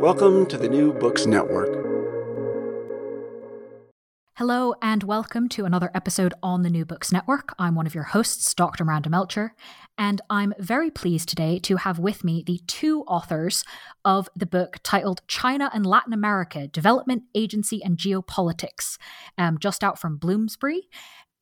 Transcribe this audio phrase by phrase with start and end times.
[0.00, 1.68] Welcome to the New Books Network.
[4.36, 7.54] Hello, and welcome to another episode on the New Books Network.
[7.58, 8.86] I'm one of your hosts, Dr.
[8.86, 9.54] Miranda Melcher,
[9.98, 13.62] and I'm very pleased today to have with me the two authors
[14.02, 18.96] of the book titled China and Latin America Development, Agency, and Geopolitics,
[19.36, 20.88] um, just out from Bloomsbury.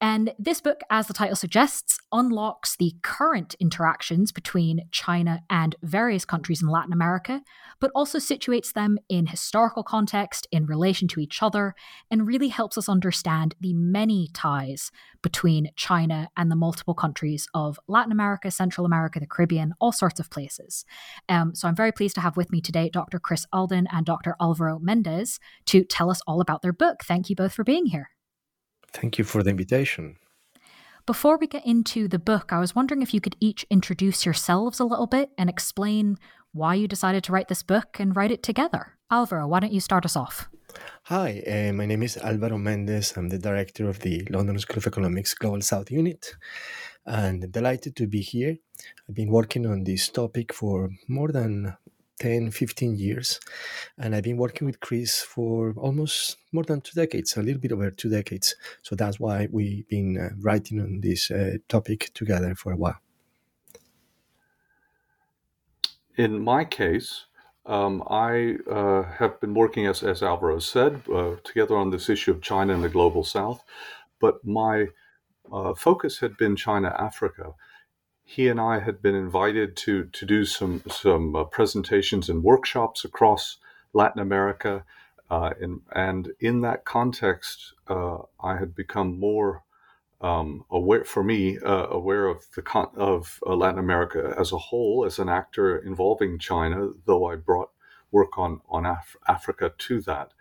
[0.00, 6.24] And this book, as the title suggests, unlocks the current interactions between China and various
[6.24, 7.42] countries in Latin America,
[7.80, 11.74] but also situates them in historical context, in relation to each other,
[12.12, 17.80] and really helps us understand the many ties between China and the multiple countries of
[17.88, 20.84] Latin America, Central America, the Caribbean, all sorts of places.
[21.28, 23.18] Um, so I'm very pleased to have with me today Dr.
[23.18, 24.36] Chris Alden and Dr.
[24.40, 27.02] Alvaro Mendez to tell us all about their book.
[27.02, 28.10] Thank you both for being here.
[28.92, 30.16] Thank you for the invitation.
[31.06, 34.78] Before we get into the book, I was wondering if you could each introduce yourselves
[34.78, 36.18] a little bit and explain
[36.52, 38.98] why you decided to write this book and write it together.
[39.10, 40.48] Alvaro, why don't you start us off?
[41.04, 43.16] Hi, uh, my name is Alvaro Mendez.
[43.16, 46.34] I'm the director of the London School of Economics Global South Unit
[47.06, 48.58] and delighted to be here.
[49.08, 51.74] I've been working on this topic for more than
[52.18, 53.40] 10, 15 years.
[53.98, 57.72] And I've been working with Chris for almost more than two decades, a little bit
[57.72, 58.54] over two decades.
[58.82, 63.00] So that's why we've been uh, writing on this uh, topic together for a while.
[66.16, 67.26] In my case,
[67.64, 72.32] um, I uh, have been working, as, as Alvaro said, uh, together on this issue
[72.32, 73.62] of China and the global south.
[74.20, 74.88] But my
[75.52, 77.54] uh, focus had been China Africa
[78.30, 83.02] he and I had been invited to to do some some uh, presentations and workshops
[83.02, 83.56] across
[83.94, 84.84] Latin America,
[85.30, 89.64] uh, in, and in that context, uh, I had become more
[90.20, 94.58] um, aware, for me, uh, aware of the con- of uh, Latin America as a
[94.58, 96.90] whole, as an actor involving China.
[97.06, 97.70] Though I brought
[98.12, 100.32] work on on Af- Africa to that,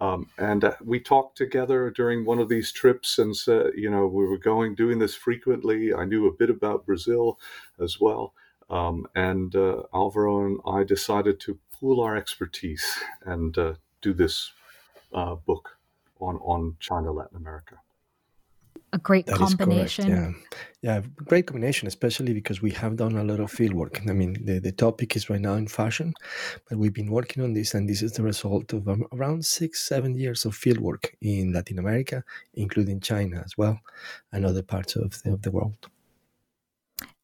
[0.00, 4.06] um, and uh, we talked together during one of these trips and said, you know,
[4.06, 5.94] we were going, doing this frequently.
[5.94, 7.38] I knew a bit about Brazil
[7.82, 8.34] as well.
[8.68, 12.84] Um, and uh, Alvaro and I decided to pool our expertise
[13.24, 14.52] and uh, do this
[15.14, 15.78] uh, book
[16.20, 17.76] on, on China, Latin America
[18.96, 20.08] a great that combination.
[20.08, 20.30] yeah,
[20.82, 24.00] yeah, great combination, especially because we have done a lot of field work.
[24.08, 26.14] I mean, the, the topic is right now in fashion,
[26.68, 29.86] but we've been working on this, and this is the result of um, around six,
[29.86, 32.24] seven years of field work in Latin America,
[32.54, 33.78] including China as well,
[34.32, 35.76] and other parts of the, of the world.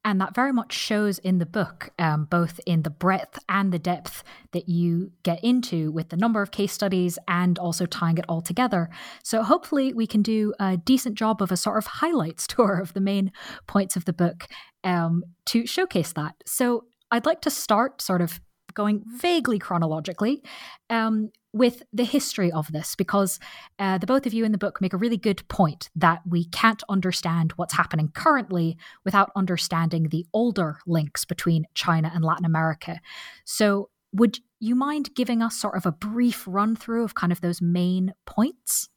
[0.05, 3.79] And that very much shows in the book, um, both in the breadth and the
[3.79, 8.25] depth that you get into with the number of case studies and also tying it
[8.29, 8.91] all together.
[9.23, 12.95] So, hopefully, we can do a decent job of a sort of highlights tour of
[12.95, 13.31] the main
[13.67, 14.49] points of the book
[14.83, 16.35] um, to showcase that.
[16.47, 18.41] So, I'd like to start sort of
[18.75, 20.43] going vaguely chronologically
[20.91, 23.39] um, with the history of this because
[23.79, 26.47] uh, the both of you in the book make a really good point that we
[26.47, 33.01] can't understand what's happening currently without understanding the older links between China and Latin America.
[33.45, 37.41] So, would you mind giving us sort of a brief run through of kind of
[37.41, 38.91] those main points?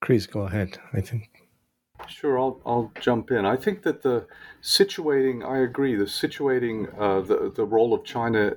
[0.00, 0.78] Chris, go ahead.
[0.92, 1.30] I think.
[2.08, 3.46] Sure, I'll, I'll jump in.
[3.46, 4.26] I think that the
[4.62, 8.54] situating, I agree, the situating uh, the, the role of China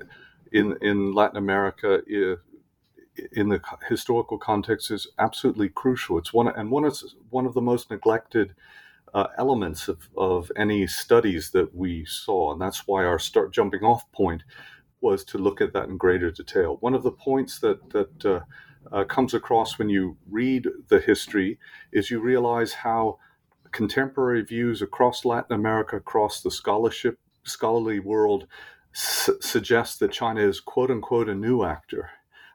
[0.52, 2.00] in in Latin America
[3.32, 6.18] in the historical context is absolutely crucial.
[6.18, 6.98] It's one and one of
[7.30, 8.54] one of the most neglected
[9.14, 13.82] uh, elements of, of any studies that we saw, and that's why our start jumping
[13.82, 14.42] off point
[15.00, 16.76] was to look at that in greater detail.
[16.80, 18.40] One of the points that that uh,
[18.92, 21.58] uh, comes across when you read the history
[21.92, 23.18] is you realize how
[23.72, 28.46] contemporary views across Latin America, across the scholarship scholarly world,
[28.92, 32.10] su- suggest that China is quote unquote a new actor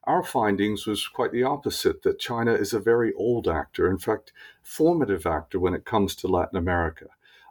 [0.05, 4.33] our findings was quite the opposite that China is a very old actor, in fact,
[4.61, 7.05] formative actor when it comes to Latin America.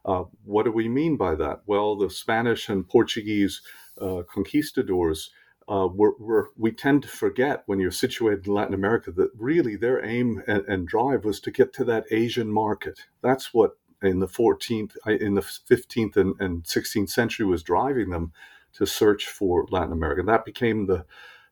[0.04, 1.62] Uh, what do we mean by that?
[1.66, 3.62] Well, the Spanish and Portuguese
[4.00, 5.30] uh, conquistadors
[5.68, 9.76] uh, were, were, we tend to forget when you're situated in Latin America that really
[9.76, 12.98] their aim and, and, drive was to get to that Asian market.
[13.22, 18.32] That's what in the 14th, in the 15th and, and 16th century was driving them
[18.74, 20.22] to search for Latin America.
[20.22, 21.04] That became the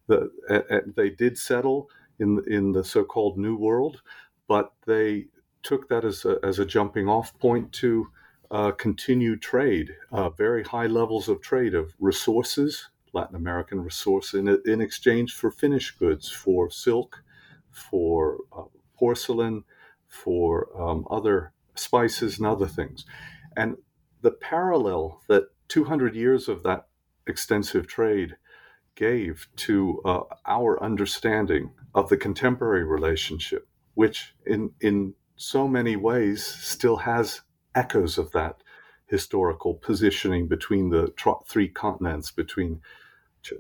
[0.07, 1.89] the, they did settle
[2.19, 4.03] in in the so-called New World,
[4.49, 5.27] but they
[5.63, 8.09] took that as a, as a jumping off point to
[8.51, 14.49] uh, continued trade, uh, very high levels of trade of resources, Latin American resource, in,
[14.67, 17.23] in exchange for finished goods, for silk,
[17.71, 18.65] for uh,
[18.99, 19.63] porcelain,
[20.09, 23.05] for um, other spices and other things.
[23.57, 23.77] And
[24.23, 26.87] the parallel that 200 years of that
[27.31, 28.37] extensive trade
[28.95, 36.45] gave to uh, our understanding of the contemporary relationship, which in in so many ways
[36.45, 37.41] still has
[37.75, 38.57] echoes of that
[39.07, 41.13] historical positioning between the
[41.49, 42.81] three continents, between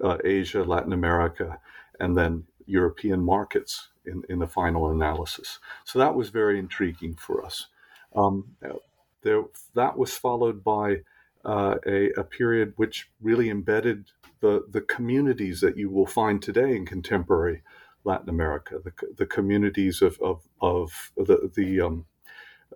[0.04, 1.58] uh, Asia, Latin America,
[1.98, 5.58] and then European markets in, in the final analysis.
[5.84, 7.66] So that was very intriguing for us.
[8.14, 8.56] Um,
[9.22, 9.42] there,
[9.74, 10.98] that was followed by
[11.44, 14.10] uh, a, a, period which really embedded
[14.40, 17.62] the, the communities that you will find today in contemporary
[18.04, 22.04] Latin America, the, the communities of, of, of the, the um,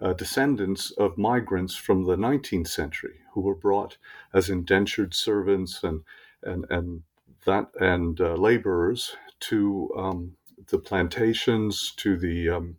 [0.01, 3.97] uh, descendants of migrants from the 19th century who were brought
[4.33, 6.03] as indentured servants and,
[6.43, 7.03] and, and,
[7.47, 10.33] that, and uh, laborers to um,
[10.69, 12.77] the plantations, to the um,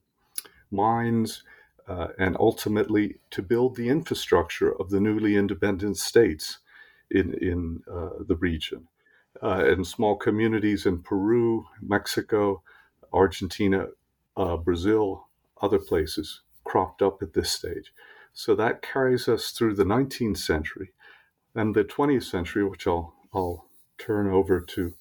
[0.72, 1.44] mines,
[1.88, 6.60] uh, and ultimately to build the infrastructure of the newly independent states
[7.12, 8.88] in in uh, the region,
[9.44, 12.64] uh, and small communities in Peru, Mexico,
[13.14, 13.88] Argentina,
[14.38, 15.28] uh, Brazil,
[15.62, 17.94] other places cropped up at this stage.
[18.34, 20.92] So that carries us through the 19th century,
[21.54, 23.66] and the 20th century, which I'll I'll
[23.98, 24.94] turn over to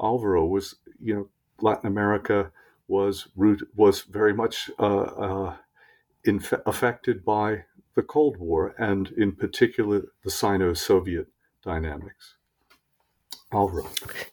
[0.00, 1.28] Alvaro, was you know
[1.60, 2.50] Latin America
[2.88, 5.56] was root was very much uh, uh,
[6.24, 7.64] inf- affected by
[7.94, 11.28] the Cold War and, in particular, the Sino Soviet
[11.62, 12.36] dynamics.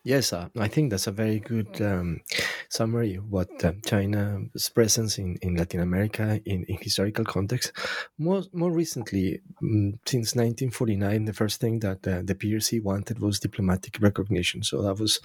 [0.04, 2.22] Yes, I think that's a very good um,
[2.70, 7.74] summary of what uh, China's presence in, in Latin America in, in historical context.
[8.18, 13.40] More, more recently, um, since 1949, the first thing that uh, the PRC wanted was
[13.40, 14.64] diplomatic recognition.
[14.64, 15.20] So that was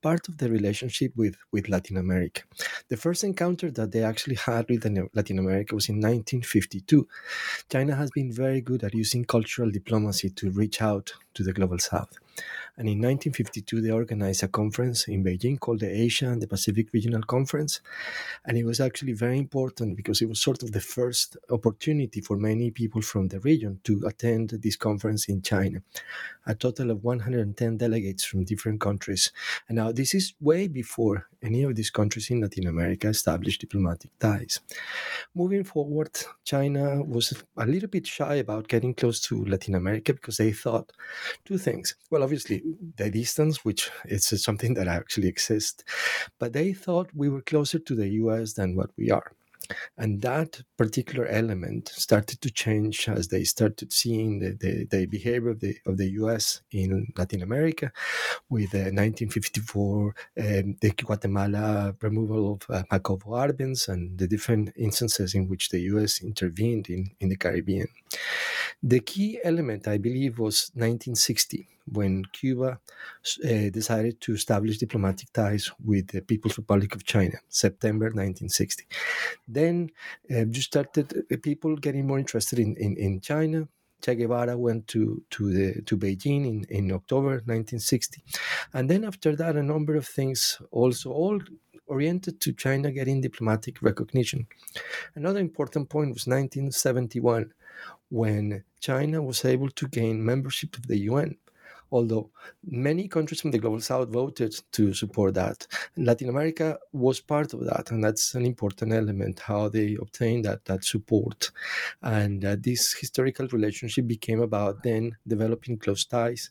[0.00, 2.42] part of the relationship with, with Latin America.
[2.88, 7.08] The first encounter that they actually had with Latin America was in 1952.
[7.70, 11.78] China has been very good at using cultural diplomacy to reach out to the global
[11.78, 12.18] south.
[12.76, 16.92] And in 1952, they organized a conference in Beijing called the Asia and the Pacific
[16.92, 17.80] Regional Conference.
[18.44, 22.36] And it was actually very important because it was sort of the first opportunity for
[22.36, 25.82] many people from the region to attend this conference in China.
[26.46, 29.32] A total of 110 delegates from different countries.
[29.68, 34.10] And now this is way before any of these countries in Latin America established diplomatic
[34.18, 34.60] ties.
[35.34, 36.10] Moving forward,
[36.44, 40.92] China was a little bit shy about getting close to Latin America because they thought
[41.44, 41.94] two things.
[42.10, 42.62] Well, obviously,
[42.96, 45.84] the distance, which is something that actually exists,
[46.38, 49.32] but they thought we were closer to the US than what we are.
[49.96, 55.50] And that particular element started to change as they started seeing the, the, the behavior
[55.50, 57.92] of the, of the US in Latin America
[58.48, 65.34] with the 1954, um, the Guatemala removal of uh, Jacobo Arbenz and the different instances
[65.34, 67.88] in which the US intervened in, in the Caribbean.
[68.82, 72.80] The key element, I believe, was 1960 when Cuba
[73.44, 78.86] uh, decided to establish diplomatic ties with the People's Republic of China, September 1960.
[79.46, 79.90] Then
[80.30, 83.68] uh, you started uh, people getting more interested in, in, in China.
[84.02, 88.24] Che Guevara went to to the to Beijing in, in October 1960,
[88.72, 91.38] and then after that, a number of things also all
[91.90, 94.46] oriented to China getting diplomatic recognition.
[95.16, 97.52] Another important point was 1971,
[98.08, 101.36] when China was able to gain membership of the UN
[101.90, 102.30] although
[102.64, 105.66] many countries from the global south voted to support that.
[105.96, 110.64] Latin America was part of that, and that's an important element how they obtained that,
[110.64, 111.50] that support.
[112.02, 116.50] And uh, this historical relationship became about then developing close ties.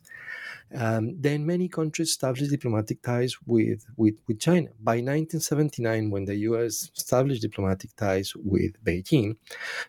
[0.75, 4.69] Um, then many countries established diplomatic ties with, with, with China.
[4.79, 9.37] By 1979, when the US established diplomatic ties with Beijing,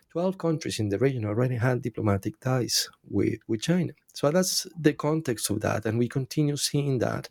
[0.09, 3.93] 12 countries in the region already had diplomatic ties with, with China.
[4.13, 7.29] So that's the context of that, and we continue seeing that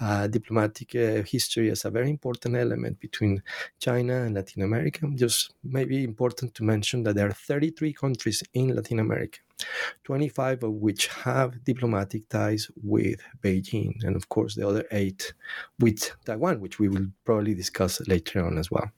[0.00, 3.42] uh, diplomatic uh, history as a very important element between
[3.78, 5.06] China and Latin America.
[5.14, 9.40] Just maybe important to mention that there are 33 countries in Latin America,
[10.04, 15.32] 25 of which have diplomatic ties with Beijing, and of course the other eight
[15.78, 18.90] with Taiwan, which we will probably discuss later on as well.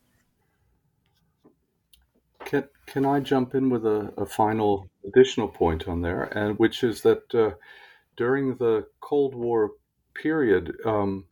[2.45, 6.83] Can, can I jump in with a, a final additional point on there, and which
[6.83, 7.53] is that uh,
[8.17, 9.73] during the Cold War
[10.15, 11.27] period, um,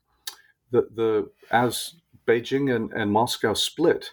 [0.71, 1.95] the the as
[2.27, 4.13] Beijing and, and Moscow split,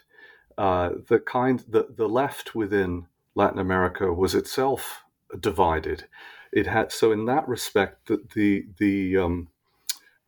[0.56, 5.04] uh, the kind the, the left within Latin America was itself
[5.38, 6.04] divided.
[6.52, 9.48] It had so in that respect the the, the um,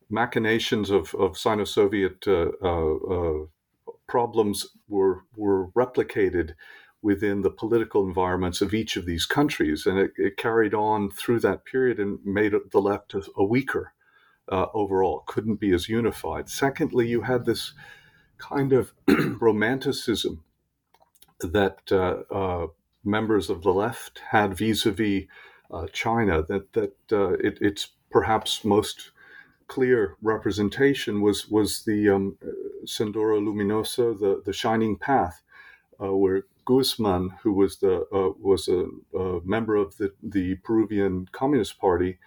[0.08, 3.46] machinations of, of Sino-Soviet uh, uh, uh
[4.06, 6.54] problems were were replicated
[7.02, 11.40] within the political environments of each of these countries, and it, it carried on through
[11.40, 13.92] that period and made the left a, a weaker
[14.50, 15.23] uh, overall.
[15.26, 16.49] Couldn't be as unified.
[16.49, 17.73] Secondly, you had this
[18.38, 18.92] kind of
[19.40, 20.42] romanticism
[21.40, 22.66] that uh, uh,
[23.04, 25.25] members of the left had vis-a-vis
[25.71, 26.42] uh, China.
[26.42, 29.11] That that uh, it, its perhaps most
[29.69, 32.37] clear representation was was the um,
[32.85, 35.42] Sendero Luminoso, the the shining path,
[36.02, 38.84] uh, where Guzman, who was the uh, was a,
[39.18, 42.18] a, member of the the Peruvian Communist Party,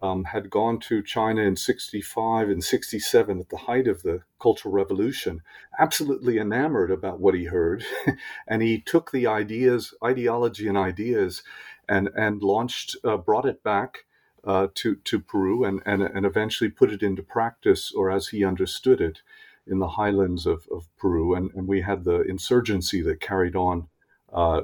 [0.00, 4.72] um, had gone to China in '65 and '67 at the height of the Cultural
[4.72, 5.42] Revolution,
[5.78, 7.84] absolutely enamored about what he heard,
[8.48, 11.42] and he took the ideas, ideology, and ideas,
[11.86, 14.06] and and launched, uh, brought it back
[14.44, 18.46] uh, to to Peru and, and and eventually put it into practice, or as he
[18.46, 19.20] understood it,
[19.66, 23.88] in the highlands of, of Peru, and, and we had the insurgency that carried on,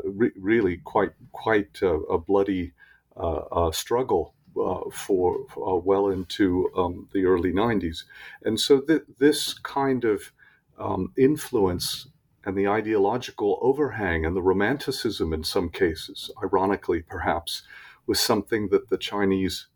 [0.05, 2.73] re- really quite quite a, a bloody
[3.17, 8.05] uh, struggle uh, for uh, well into um, the early 90s,
[8.45, 10.33] and so th- this kind of
[10.79, 12.09] um, influence
[12.45, 17.63] and the ideological overhang and the romanticism in some cases, ironically perhaps,
[18.07, 19.67] was something that the Chinese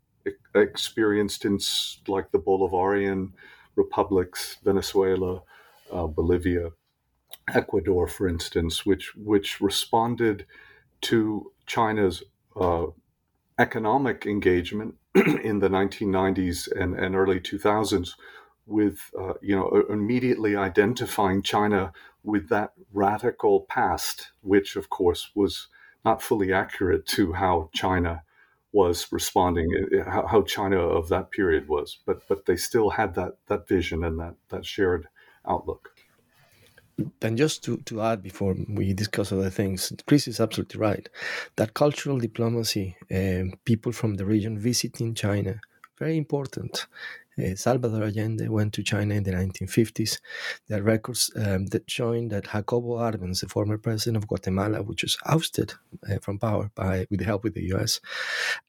[0.55, 1.59] experienced in
[2.07, 3.31] like the Bolivarian
[3.75, 5.41] republics, Venezuela,
[5.91, 6.69] uh, Bolivia,
[7.53, 10.45] Ecuador, for instance, which which responded
[11.01, 12.23] to China's
[12.59, 12.87] uh,
[13.59, 18.13] economic engagement in the 1990s and, and early 2000s
[18.65, 21.91] with uh, you know immediately identifying China
[22.23, 25.67] with that radical past, which of course was
[26.05, 28.23] not fully accurate to how China
[28.71, 33.15] was responding, eh, eh, how China of that period was, but but they still had
[33.15, 35.07] that that vision and that that shared
[35.47, 35.89] outlook.
[37.21, 41.07] And just to, to add before we discuss other things, Chris is absolutely right.
[41.55, 45.59] That cultural diplomacy, um, people from the region visiting China,
[45.99, 46.87] very important.
[47.41, 50.19] Uh, Salvador Allende went to China in the 1950s.
[50.67, 55.03] There are records um, that show that Jacobo Arbenz, the former president of Guatemala, which
[55.03, 55.73] was ousted
[56.09, 57.99] uh, from power by with the help of the U.S.,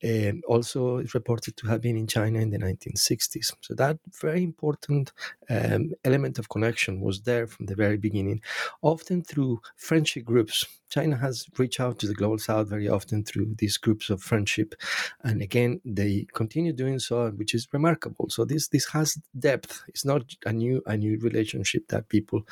[0.05, 3.53] um, also is reported to have been in China in the 1960s.
[3.61, 5.13] So that very important
[5.51, 8.41] um, element of connection was there from the very beginning,
[8.83, 13.55] often through friendship groups China has reached out to the global south very often through
[13.57, 14.75] these groups of friendship.
[15.23, 18.27] And again, they continue doing so, which is remarkable.
[18.29, 19.83] So this this has depth.
[19.89, 22.43] It's not a new a new relationship that people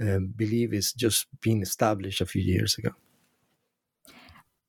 [0.00, 2.90] um, believe is just being established a few years ago.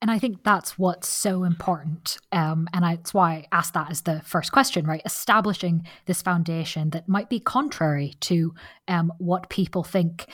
[0.02, 2.18] And I think that's what's so important.
[2.32, 5.02] Um, and that's why I asked that as the first question, right?
[5.06, 8.56] Establishing this foundation that might be contrary to
[8.88, 10.26] um, what people think,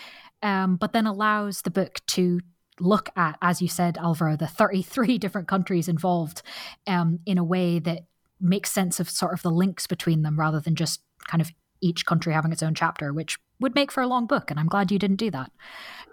[0.42, 2.40] um, but then allows the book to
[2.80, 6.42] look at, as you said, Alvaro, the 33 different countries involved
[6.86, 8.04] um, in a way that
[8.40, 11.52] makes sense of sort of the links between them rather than just kind of
[11.82, 14.50] each country having its own chapter, which would make for a long book.
[14.50, 15.52] And I'm glad you didn't do that.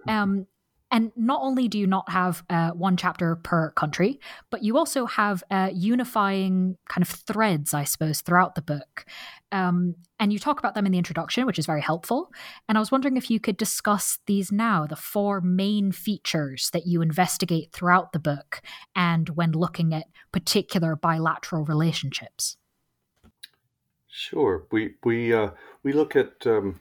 [0.09, 0.47] Um,
[0.95, 5.07] and not only do you not have uh, one chapter per country, but you also
[5.07, 9.05] have uh, unifying kind of threads, I suppose, throughout the book.
[9.51, 12.31] Um, and you talk about them in the introduction, which is very helpful.
[12.69, 16.87] And I was wondering if you could discuss these now, the four main features that
[16.87, 18.63] you investigate throughout the book
[18.95, 22.57] and when looking at particular bilateral relationships.
[24.07, 24.65] Sure.
[24.71, 25.51] We we uh,
[25.83, 26.81] we look at um,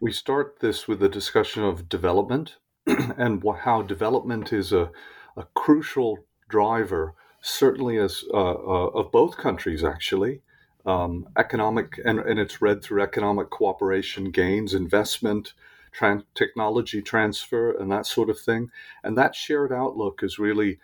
[0.00, 4.90] we start this with a discussion of development and how development is a,
[5.36, 10.42] a crucial driver, certainly as uh, uh, of both countries actually.
[10.84, 15.54] Um, economic and, and it's read through economic cooperation gains, investment,
[15.96, 18.70] tran- technology transfer, and that sort of thing.
[19.04, 20.80] And that shared outlook is really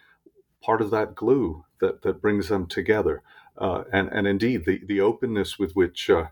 [0.62, 3.22] part of that glue that, that brings them together.
[3.56, 6.26] Uh, and, and indeed, the, the openness with which uh,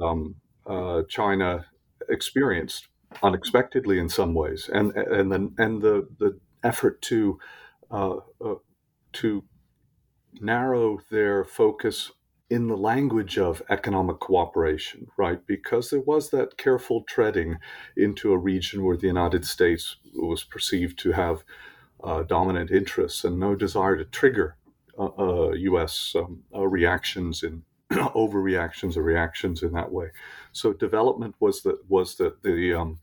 [0.00, 1.66] um, uh, China
[2.08, 2.88] experienced
[3.22, 7.38] unexpectedly in some ways, and and then and the the effort to
[7.90, 8.54] uh, uh,
[9.14, 9.44] to
[10.40, 12.12] narrow their focus
[12.50, 15.46] in the language of economic cooperation, right?
[15.46, 17.58] Because there was that careful treading
[17.96, 21.44] into a region where the United States was perceived to have
[22.02, 24.56] uh, dominant interests and no desire to trigger
[24.98, 26.12] uh, U.S.
[26.14, 30.08] Uh, um, uh, reactions in overreactions or reactions in that way.
[30.52, 33.00] So development was the was the the um,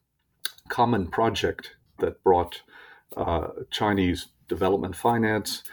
[0.70, 2.62] common project that brought
[3.18, 5.63] uh, Chinese development finance,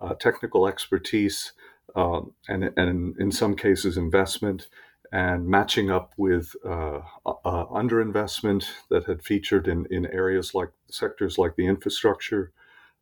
[0.00, 1.52] uh, technical expertise,
[1.94, 4.68] um, and and in some cases investment,
[5.12, 11.56] and matching up with uh, underinvestment that had featured in in areas like sectors like
[11.56, 12.52] the infrastructure.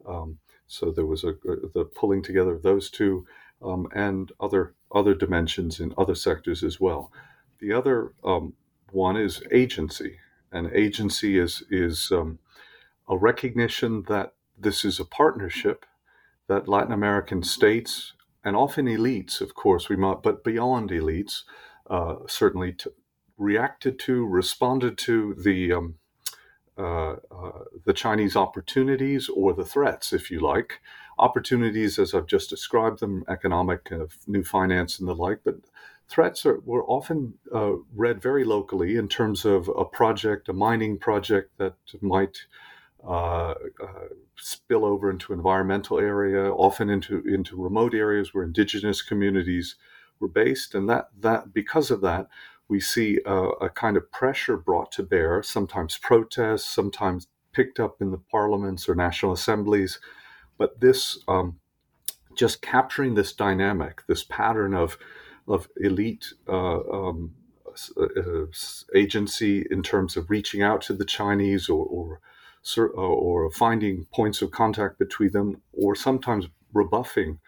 [0.06, 1.34] Um, so there was a,
[1.74, 3.26] the pulling together of those two
[3.62, 7.12] um, and other other dimensions in other sectors as well.
[7.60, 8.54] The other um,
[8.90, 10.18] one is agency,
[10.52, 12.38] and agency is is um,
[13.08, 15.86] a recognition that this is a partnership
[16.48, 18.12] that Latin American states
[18.44, 21.42] and often elites, of course, we might, but beyond elites,
[21.88, 22.74] uh, certainly
[23.36, 25.94] reacted to, responded to the um,
[26.78, 30.80] uh, uh, the Chinese opportunities or the threats, if you like.
[31.20, 35.56] Opportunities, as I've just described them, economic, uh, new finance, and the like, but
[36.08, 40.98] threats are, were often uh, read very locally in terms of a project, a mining
[40.98, 42.46] project that might
[43.06, 49.76] uh, uh, spill over into environmental area, often into into remote areas where indigenous communities
[50.20, 52.28] were based, and that that because of that,
[52.68, 58.00] we see a, a, kind of pressure brought to bear, sometimes protests, sometimes picked up
[58.00, 59.98] in the parliaments or national assemblies.
[60.60, 61.58] But this, um,
[62.36, 64.98] just capturing this dynamic, this pattern of,
[65.48, 67.34] of elite uh, um,
[67.98, 68.44] uh,
[68.94, 72.20] agency in terms of reaching out to the Chinese or, or,
[72.90, 77.38] or finding points of contact between them, or sometimes rebuffing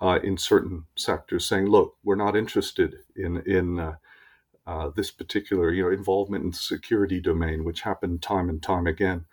[0.00, 3.96] uh, in certain sectors, saying, "Look, we're not interested in in uh,
[4.66, 8.86] uh, this particular you know involvement in the security domain, which happened time and time
[8.86, 9.26] again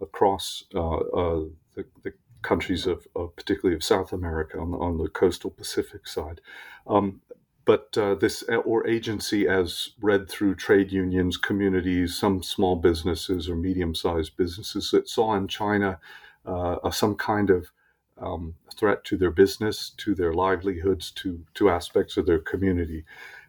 [0.00, 4.98] across uh, uh, the, the, countries of, of, particularly of South America on the, on
[4.98, 6.40] the coastal Pacific side.
[6.86, 7.20] Um,
[7.64, 13.56] but uh, this or agency as read through trade unions, communities, some small businesses or
[13.56, 15.98] medium-sized businesses that saw in China
[16.46, 17.70] uh, some kind of
[18.16, 23.04] um, threat to their business, to their livelihoods, to to aspects of their community,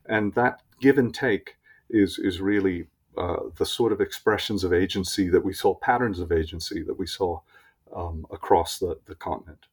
[0.06, 1.56] and that give and take
[1.89, 6.32] is is really uh, the sort of expressions of agency that we saw, patterns of
[6.32, 7.39] agency that we saw
[7.95, 9.65] um, across the, the continent.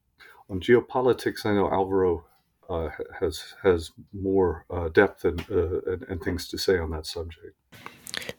[0.48, 2.24] On geopolitics, I know Alvaro
[2.68, 7.06] uh, has has more uh, depth and, uh, and, and things to say on that
[7.06, 7.56] subject.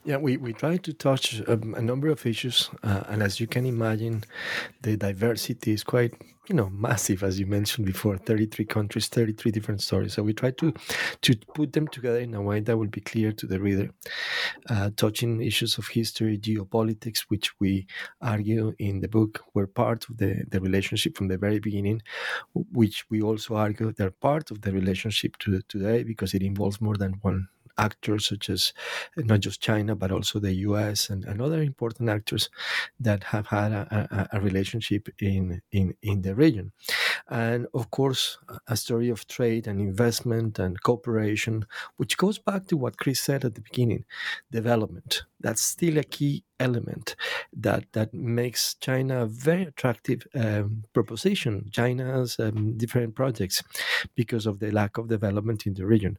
[0.03, 3.47] Yeah, we, we try to touch um, a number of issues, uh, and as you
[3.47, 4.23] can imagine,
[4.81, 6.13] the diversity is quite
[6.47, 8.17] you know massive, as you mentioned before.
[8.17, 10.13] Thirty three countries, thirty three different stories.
[10.13, 10.73] So we try to
[11.21, 13.89] to put them together in a way that will be clear to the reader,
[14.69, 17.87] uh, touching issues of history, geopolitics, which we
[18.21, 22.01] argue in the book were part of the the relationship from the very beginning,
[22.53, 26.95] which we also argue they're part of the relationship to today because it involves more
[26.95, 27.47] than one
[27.77, 28.73] actors such as
[29.17, 31.09] uh, not just China but also the U.S.
[31.09, 32.49] and, and other important actors
[32.99, 36.71] that have had a, a, a relationship in, in in the region,
[37.29, 38.37] and of course
[38.67, 41.65] a story of trade and investment and cooperation,
[41.97, 44.05] which goes back to what Chris said at the beginning,
[44.51, 45.23] development.
[45.39, 47.15] That's still a key element
[47.53, 51.69] that that makes China a very attractive um, proposition.
[51.71, 53.63] China's um, different projects
[54.15, 56.17] because of the lack of development in the region.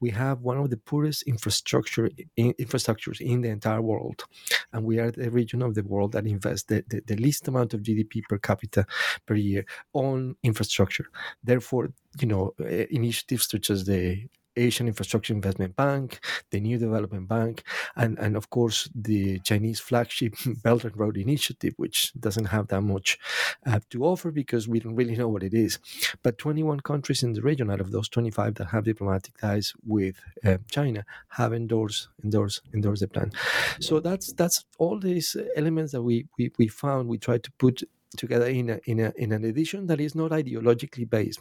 [0.00, 4.24] We have one of the poorest infrastructure in, infrastructures in the entire world,
[4.72, 7.74] and we are the region of the world that invests the, the, the least amount
[7.74, 8.86] of GDP per capita
[9.26, 11.06] per year on infrastructure.
[11.42, 12.54] Therefore, you know,
[12.90, 17.62] initiatives such as the Asian Infrastructure Investment Bank, the New Development Bank,
[17.96, 22.82] and, and of course the Chinese flagship Belt and Road Initiative, which doesn't have that
[22.82, 23.18] much
[23.66, 25.78] uh, to offer because we don't really know what it is.
[26.22, 30.16] But 21 countries in the region out of those 25 that have diplomatic ties with
[30.44, 33.32] uh, China have endorsed endorsed endorsed the plan.
[33.80, 37.08] So that's that's all these elements that we we, we found.
[37.08, 37.82] We tried to put
[38.16, 41.40] together in a, in a, in an edition that is not ideologically based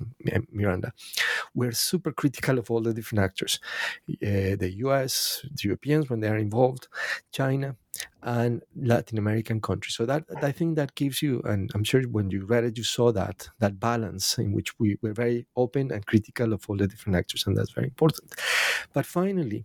[0.52, 0.92] miranda.
[1.54, 3.60] We're super critical of all the different actors
[4.10, 6.88] uh, the us the europeans when they are involved
[7.32, 7.76] china
[8.24, 9.96] and latin american countries.
[9.96, 12.84] So that i think that gives you and i'm sure when you read it you
[12.84, 16.88] saw that that balance in which we were very open and critical of all the
[16.88, 18.34] different actors and that's very important.
[18.94, 19.64] But finally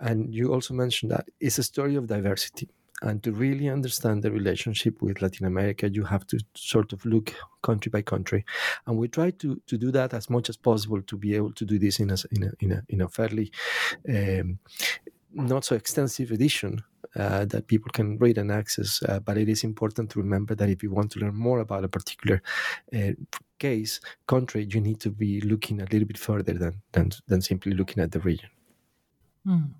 [0.00, 2.68] and you also mentioned that it's a story of diversity
[3.02, 7.34] and to really understand the relationship with Latin America, you have to sort of look
[7.62, 8.44] country by country.
[8.86, 11.64] And we try to, to do that as much as possible to be able to
[11.64, 13.52] do this in a, in a, in a, in a fairly
[14.08, 14.58] um,
[15.32, 16.82] not so extensive edition
[17.16, 19.02] uh, that people can read and access.
[19.08, 21.84] Uh, but it is important to remember that if you want to learn more about
[21.84, 22.42] a particular
[22.94, 23.12] uh,
[23.58, 27.72] case, country, you need to be looking a little bit further than, than, than simply
[27.72, 28.50] looking at the region.
[29.46, 29.70] Mm.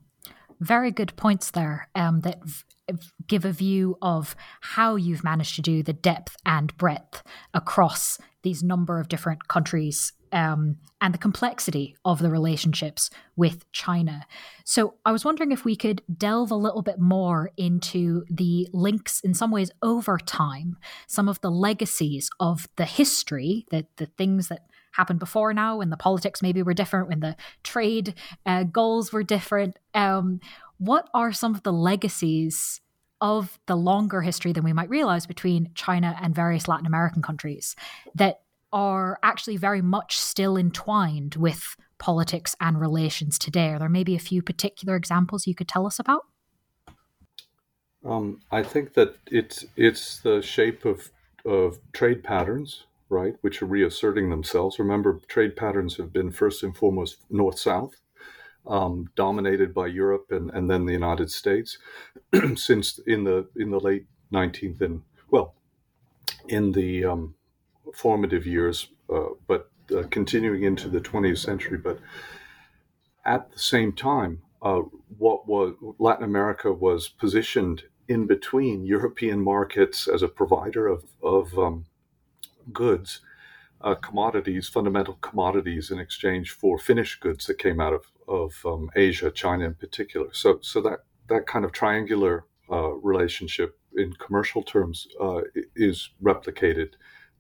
[0.61, 2.43] Very good points there um, that
[3.27, 7.23] give a view of how you've managed to do the depth and breadth
[7.55, 14.27] across these number of different countries um, and the complexity of the relationships with China.
[14.65, 19.21] So, I was wondering if we could delve a little bit more into the links,
[19.21, 20.77] in some ways, over time,
[21.07, 25.91] some of the legacies of the history, the, the things that happened before now, when
[25.91, 28.15] the politics maybe were different, when the trade
[28.47, 29.79] uh, goals were different.
[29.95, 30.41] Um,
[30.81, 32.81] what are some of the legacies
[33.21, 37.77] of the longer history than we might realize between China and various Latin American countries
[38.15, 38.41] that
[38.73, 43.69] are actually very much still entwined with politics and relations today?
[43.69, 46.25] Are there maybe a few particular examples you could tell us about?
[48.03, 51.11] Um, I think that it's it's the shape of
[51.45, 54.79] of trade patterns, right, which are reasserting themselves.
[54.79, 58.01] Remember, trade patterns have been first and foremost north south,
[58.71, 61.79] um, dominated by Europe and, and then the United States
[62.55, 65.55] since in the in the late 19th and well
[66.49, 67.35] in the um,
[67.95, 71.79] formative years, uh, but uh, continuing into the 20th century.
[71.79, 71.99] But
[73.25, 74.83] at the same time, uh,
[75.19, 81.59] what was Latin America was positioned in between European markets as a provider of, of
[81.59, 81.87] um,
[82.73, 83.21] goods
[83.83, 88.91] uh, commodities, fundamental commodities, in exchange for finished goods that came out of of um,
[88.95, 90.29] Asia, China in particular.
[90.33, 95.41] So so that that kind of triangular uh, relationship in commercial terms uh,
[95.75, 96.91] is replicated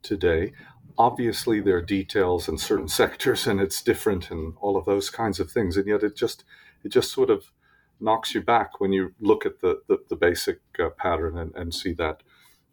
[0.02, 0.52] today.
[0.98, 5.40] Obviously, there are details in certain sectors, and it's different, and all of those kinds
[5.40, 5.76] of things.
[5.76, 6.44] And yet, it just
[6.84, 7.52] it just sort of
[8.00, 11.74] knocks you back when you look at the the, the basic uh, pattern and, and
[11.74, 12.22] see that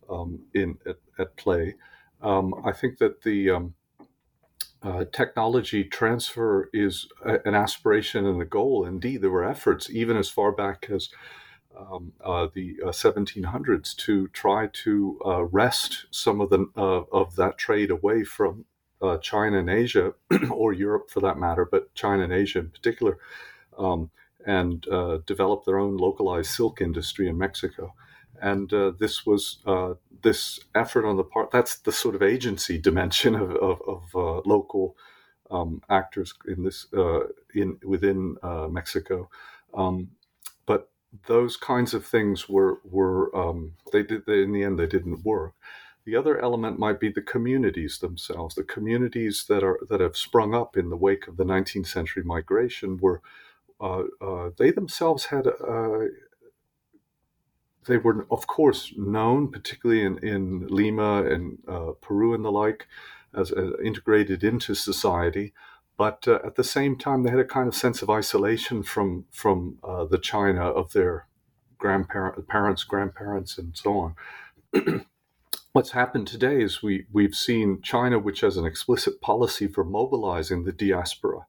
[0.10, 1.76] um, in at, at play.
[2.22, 3.74] Um, I think that the um,
[4.82, 8.86] uh, technology transfer is a, an aspiration and a goal.
[8.86, 11.10] Indeed, there were efforts even as far back as
[11.78, 17.36] um, uh, the uh, 1700s to try to uh, wrest some of the uh, of
[17.36, 18.66] that trade away from
[19.02, 20.14] uh, China and Asia,
[20.52, 23.18] or Europe for that matter, but China and Asia in particular,
[23.78, 24.10] um,
[24.46, 24.88] and
[25.26, 27.94] develop their own localized silk industry in Mexico.
[28.42, 28.70] And
[29.00, 29.60] this was
[30.22, 34.42] this effort on the part that's the sort of agency dimension of, of, of uh,
[34.46, 34.96] local
[35.50, 39.30] um, actors in this uh, in within uh, Mexico.
[39.74, 40.10] Um,
[40.66, 40.90] but
[41.28, 45.26] those kinds of things were were um, they did they, in the end they didn't
[45.26, 45.54] work.
[46.06, 48.56] The other element might be the communities themselves.
[48.56, 52.24] The communities that are that have sprung up in the wake of the 19th century
[52.24, 53.22] migration were
[53.80, 56.06] uh, uh, they themselves had uh,
[57.88, 62.88] they were, of course, known, particularly in, in Lima and uh, Peru and the like,
[63.34, 65.54] as uh, integrated into society.
[65.98, 69.26] But uh, at the same time, they had a kind of sense of isolation from
[69.32, 71.28] from uh, the China of their
[71.80, 74.14] grandparents, parents, grandparents, and so
[74.74, 75.06] on.
[75.72, 80.64] What's happened today is we we've seen China, which has an explicit policy for mobilizing
[80.64, 81.48] the diaspora,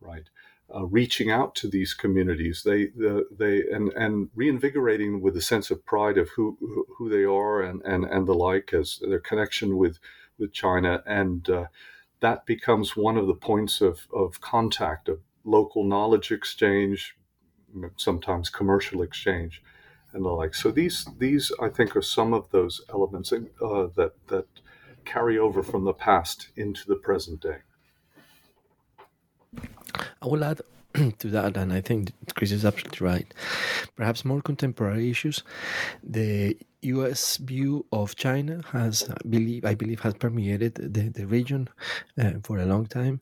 [0.00, 0.28] right?
[0.74, 5.70] Uh, reaching out to these communities, they the, they and and reinvigorating with a sense
[5.70, 6.56] of pride of who
[6.96, 9.98] who they are and and and the like as their connection with
[10.38, 11.66] with China, and uh,
[12.20, 17.16] that becomes one of the points of of contact of local knowledge exchange,
[17.96, 19.62] sometimes commercial exchange,
[20.12, 20.54] and the like.
[20.54, 24.46] So these these I think are some of those elements uh, that that
[25.04, 27.58] carry over from the past into the present day.
[30.22, 30.60] I will add
[31.18, 33.32] to that, and I think Chris is absolutely right.
[33.96, 35.42] Perhaps more contemporary issues.
[36.02, 37.36] The U.S.
[37.36, 41.68] view of China has, I believe, I believe, has permeated the, the region
[42.18, 43.20] uh, for a long time,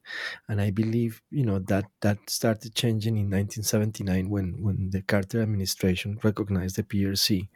[0.49, 5.43] and I believe, you know, that that started changing in 1979 when when the Carter
[5.43, 7.49] administration recognized the PRC.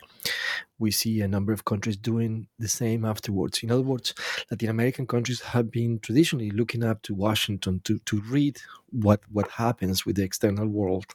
[0.83, 3.63] We see a number of countries doing the same afterwards.
[3.63, 4.15] In other words,
[4.51, 8.57] Latin American countries have been traditionally looking up to Washington to to read
[9.05, 11.07] what what happens with the external world,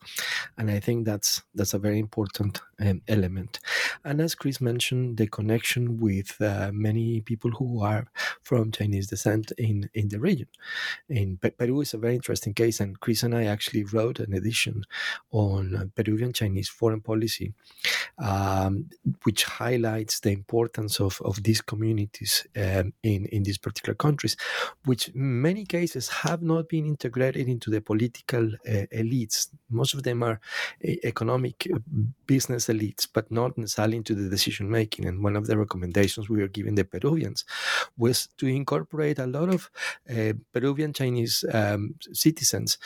[0.58, 3.60] and I think that's that's a very important um, element.
[4.04, 8.06] And as Chris mentioned the connection with uh, many people who are
[8.42, 10.48] from Chinese descent in, in the region.
[11.10, 14.84] In Peru is a very interesting case, and Chris and I actually wrote an edition
[15.32, 17.54] on Peruvian Chinese foreign policy,
[18.18, 18.90] um,
[19.24, 24.38] which highlights the importance of, of these communities um, in, in these particular countries,
[24.86, 29.48] which in many cases have not been integrated into the political uh, elites.
[29.70, 30.40] Most of them are
[30.88, 31.80] uh, economic uh,
[32.26, 35.06] business elites, but not necessarily into the decision making.
[35.08, 37.46] And one of the recommendations we were giving the Peruvians
[37.98, 39.70] was to incorporate a lot of
[40.10, 42.78] uh, Peruvian Chinese um, citizens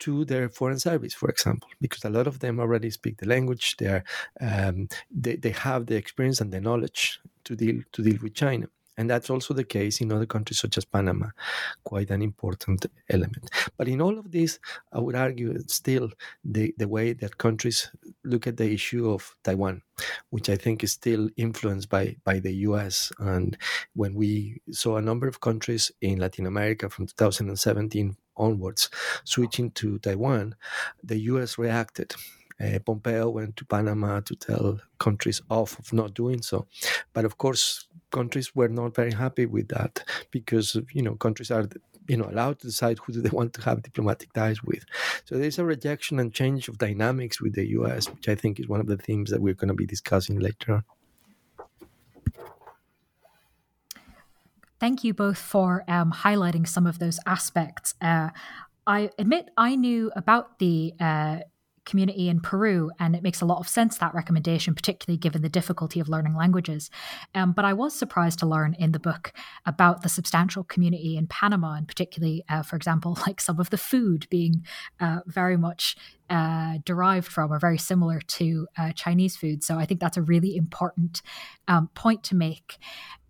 [0.00, 3.76] to their foreign service, for example, because a lot of them already speak the language.
[3.78, 4.04] They are,
[4.40, 8.66] um, they, they have the experience and the knowledge to deal to deal with China.
[8.98, 11.28] And that's also the case in other countries such as Panama,
[11.84, 13.50] quite an important element.
[13.76, 14.58] But in all of this,
[14.92, 16.10] I would argue still
[16.44, 17.90] the, the way that countries
[18.24, 19.82] look at the issue of Taiwan,
[20.30, 23.12] which I think is still influenced by, by the US.
[23.18, 23.56] And
[23.94, 28.90] when we saw a number of countries in Latin America from 2017 onwards
[29.24, 30.54] switching to Taiwan,
[31.02, 32.14] the US reacted
[32.60, 36.66] uh, Pompeo went to Panama to tell countries off of not doing so.
[37.12, 41.68] But of course, countries were not very happy with that because you know countries are
[42.08, 44.84] you know allowed to decide who do they want to have diplomatic ties with.
[45.24, 48.68] So there's a rejection and change of dynamics with the U.S., which I think is
[48.68, 50.84] one of the themes that we're going to be discussing later.
[54.78, 57.94] Thank you both for um, highlighting some of those aspects.
[58.00, 58.30] Uh,
[58.86, 61.38] I admit I knew about the uh,
[61.86, 65.48] community in Peru, and it makes a lot of sense that recommendation, particularly given the
[65.48, 66.90] difficulty of learning languages.
[67.34, 69.32] Um, but I was surprised to learn in the book
[69.64, 73.78] about the substantial community in Panama, and particularly, uh, for example, like some of the
[73.78, 74.66] food being
[75.00, 75.96] uh, very much
[76.28, 79.62] uh, derived from or very similar to uh, Chinese food.
[79.62, 81.22] So I think that's a really important
[81.68, 82.78] um, point to make.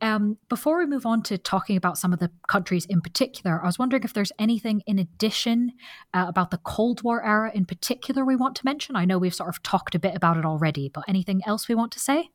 [0.00, 3.66] Um, before we move on to talking about some of the countries in particular, I
[3.66, 5.72] was wondering if there's anything in addition
[6.12, 8.96] uh, about the Cold War era in particular we want to mention.
[8.96, 11.74] I know we've sort of talked a bit about it already, but anything else we
[11.74, 12.30] want to say?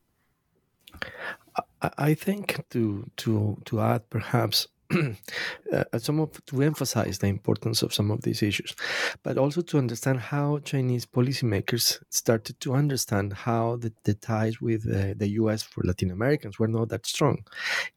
[1.81, 4.67] I think to to to add perhaps
[5.73, 8.75] uh, some of to emphasize the importance of some of these issues,
[9.23, 14.85] but also to understand how Chinese policymakers started to understand how the, the ties with
[14.87, 15.63] uh, the U.S.
[15.63, 17.43] for Latin Americans were not that strong.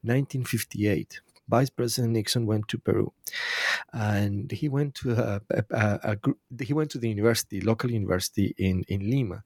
[0.01, 3.13] 1958, Vice President Nixon went to Peru,
[3.93, 8.55] and he went to a, a, a, a, he went to the university, local university
[8.57, 9.43] in in Lima,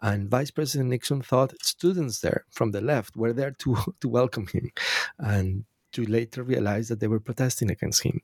[0.00, 4.46] and Vice President Nixon thought students there from the left were there to to welcome
[4.46, 4.70] him,
[5.18, 8.20] and to later realize that they were protesting against him.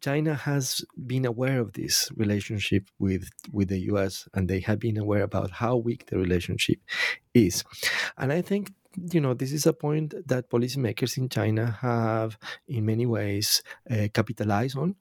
[0.00, 4.98] China has been aware of this relationship with, with the US, and they have been
[4.98, 6.78] aware about how weak the relationship
[7.34, 7.64] is.
[8.18, 8.72] And I think
[9.10, 12.38] you know this is a point that policymakers in China have
[12.68, 14.96] in many ways uh, capitalized on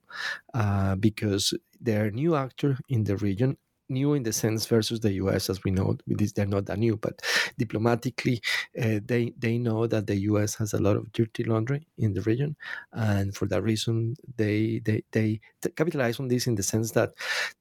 [0.54, 3.58] uh, because they're a new actor in the region
[3.92, 7.22] new in the sense versus the US, as we know, they're not that new, but
[7.58, 8.42] diplomatically,
[8.82, 12.22] uh, they they know that the US has a lot of dirty laundry in the
[12.22, 12.56] region,
[12.94, 15.42] and for that reason, they they they
[15.76, 17.12] capitalize on this in the sense that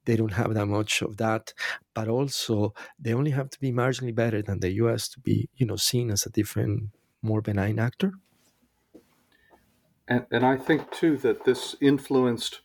[0.05, 1.53] they don't have that much of that,
[1.93, 5.65] but also they only have to be marginally better than the US to be you
[5.65, 6.89] know seen as a different,
[7.21, 8.13] more benign actor.
[10.07, 12.61] And, and I think too that this influenced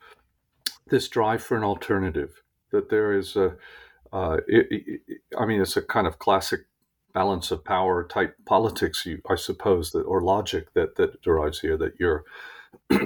[0.88, 2.42] this drive for an alternative
[2.76, 3.56] that there is a,
[4.12, 5.00] uh, it, it,
[5.38, 6.60] I mean, it's a kind of classic
[7.12, 11.76] balance of power type politics, you, I suppose, that or logic that that derives here.
[11.76, 12.24] That you're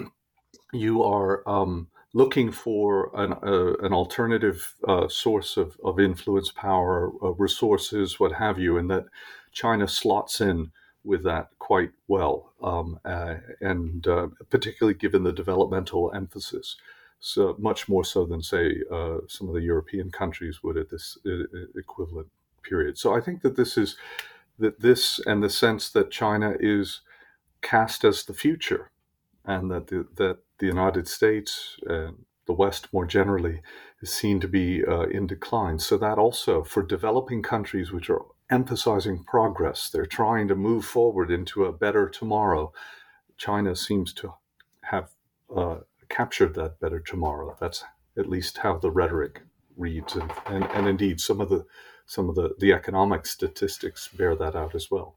[0.72, 7.12] you are um, looking for an uh, an alternative uh, source of, of influence, power,
[7.22, 9.04] uh, resources, what have you, and that
[9.52, 10.72] China slots in
[11.04, 16.76] with that quite well, um, uh, and uh, particularly given the developmental emphasis
[17.20, 21.18] so much more so than say uh, some of the European countries would at this
[21.76, 22.28] equivalent
[22.62, 22.98] period.
[22.98, 23.96] So I think that this is
[24.59, 27.00] that this and the sense that China is
[27.62, 28.90] cast as the future,
[29.44, 33.62] and that the, that the United States and the West more generally
[34.02, 35.78] is seen to be uh, in decline.
[35.78, 41.30] So that also, for developing countries which are emphasizing progress, they're trying to move forward
[41.30, 42.72] into a better tomorrow.
[43.37, 44.35] China seems to
[44.83, 45.11] have
[45.54, 45.78] uh,
[46.10, 47.56] captured that better tomorrow.
[47.58, 47.84] That's
[48.18, 49.42] at least how the rhetoric
[49.76, 51.64] reads, and, and, and indeed some of the
[52.06, 55.16] some of the, the economic statistics bear that out as well.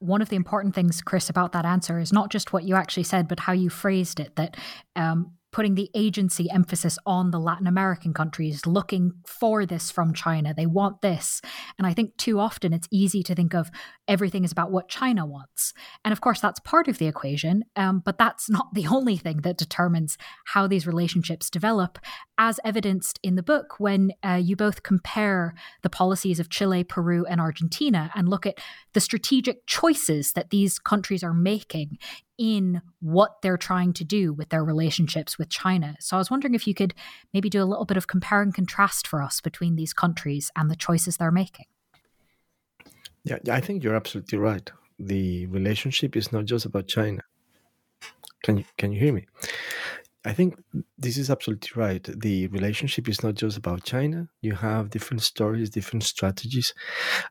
[0.00, 3.04] one of the important things, Chris, about that answer is not just what you actually
[3.04, 4.34] said, but how you phrased it.
[4.36, 4.56] That
[4.96, 10.54] um, putting the agency emphasis on the Latin American countries, looking for this from China.
[10.54, 11.40] They want this.
[11.78, 13.70] And I think too often it's easy to think of
[14.06, 15.72] everything is about what China wants.
[16.04, 19.38] And of course, that's part of the equation, um, but that's not the only thing
[19.38, 21.98] that determines how these relationships develop,
[22.38, 27.24] as evidenced in the book when uh, you both compare the policies of Chile, Peru,
[27.26, 28.58] and Argentina and look at
[28.94, 31.98] the strategic choices that these countries are making
[32.40, 35.94] in what they're trying to do with their relationships with China.
[36.00, 36.94] So I was wondering if you could
[37.34, 40.70] maybe do a little bit of compare and contrast for us between these countries and
[40.70, 41.66] the choices they're making.
[43.24, 44.72] Yeah, I think you're absolutely right.
[44.98, 47.20] The relationship is not just about China.
[48.42, 49.26] Can you can you hear me?
[50.22, 50.62] I think
[50.98, 52.02] this is absolutely right.
[52.02, 54.28] The relationship is not just about China.
[54.42, 56.74] You have different stories, different strategies.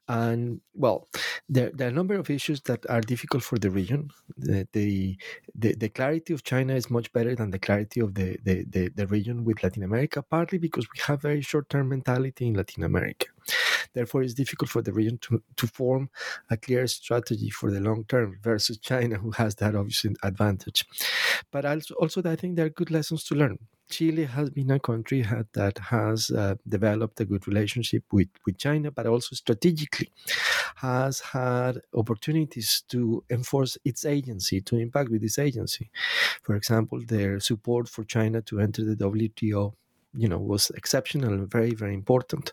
[0.07, 1.07] And well,
[1.47, 4.09] there, there are a number of issues that are difficult for the region.
[4.37, 5.17] The, the,
[5.53, 8.89] the, the clarity of China is much better than the clarity of the, the, the,
[8.89, 12.83] the region with Latin America, partly because we have very short term mentality in Latin
[12.83, 13.27] America.
[13.93, 16.09] Therefore, it's difficult for the region to, to form
[16.49, 20.85] a clear strategy for the long term versus China, who has that obvious advantage.
[21.51, 23.57] But also, also I think there are good lessons to learn.
[23.89, 28.91] Chile has been a country that has uh, developed a good relationship with, with China,
[28.91, 30.09] but also strategically
[30.75, 35.89] has had opportunities to enforce its agency, to impact with its agency.
[36.43, 39.73] For example, their support for China to enter the WTO
[40.13, 42.51] you know was exceptional and very very important.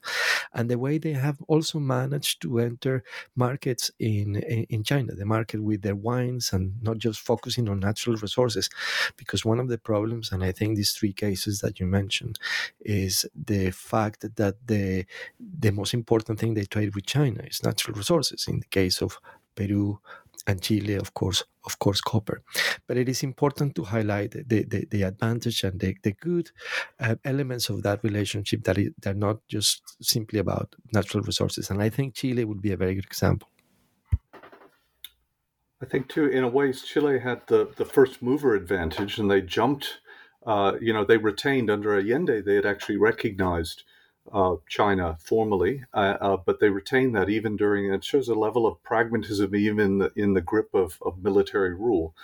[0.54, 3.02] And the way they have also managed to enter
[3.36, 8.16] markets in in china the market with their wines and not just focusing on natural
[8.16, 8.68] resources.
[9.16, 12.38] Because one of the problems and i think these three cases that you mentioned
[12.80, 15.06] is the fact that the
[15.38, 18.46] the most important thing they trade with china is natural resources.
[18.48, 19.18] In the case of
[19.54, 20.00] peru
[20.46, 22.42] and Chile, of course, of course, copper.
[22.86, 26.50] But it is important to highlight the, the, the advantage and the, the good
[27.00, 31.70] uh, elements of that relationship that they're not just simply about natural resources.
[31.70, 33.48] And I think Chile would be a very good example.
[35.82, 39.42] I think too, in a ways, Chile had the, the first mover advantage, and they
[39.42, 39.98] jumped.
[40.46, 42.40] Uh, you know, they retained under Allende.
[42.40, 43.82] They had actually recognized
[44.32, 47.92] uh, China formally, uh, uh, but they retain that even during.
[47.92, 51.74] It shows a level of pragmatism even in the, in the grip of, of military
[51.74, 52.14] rule.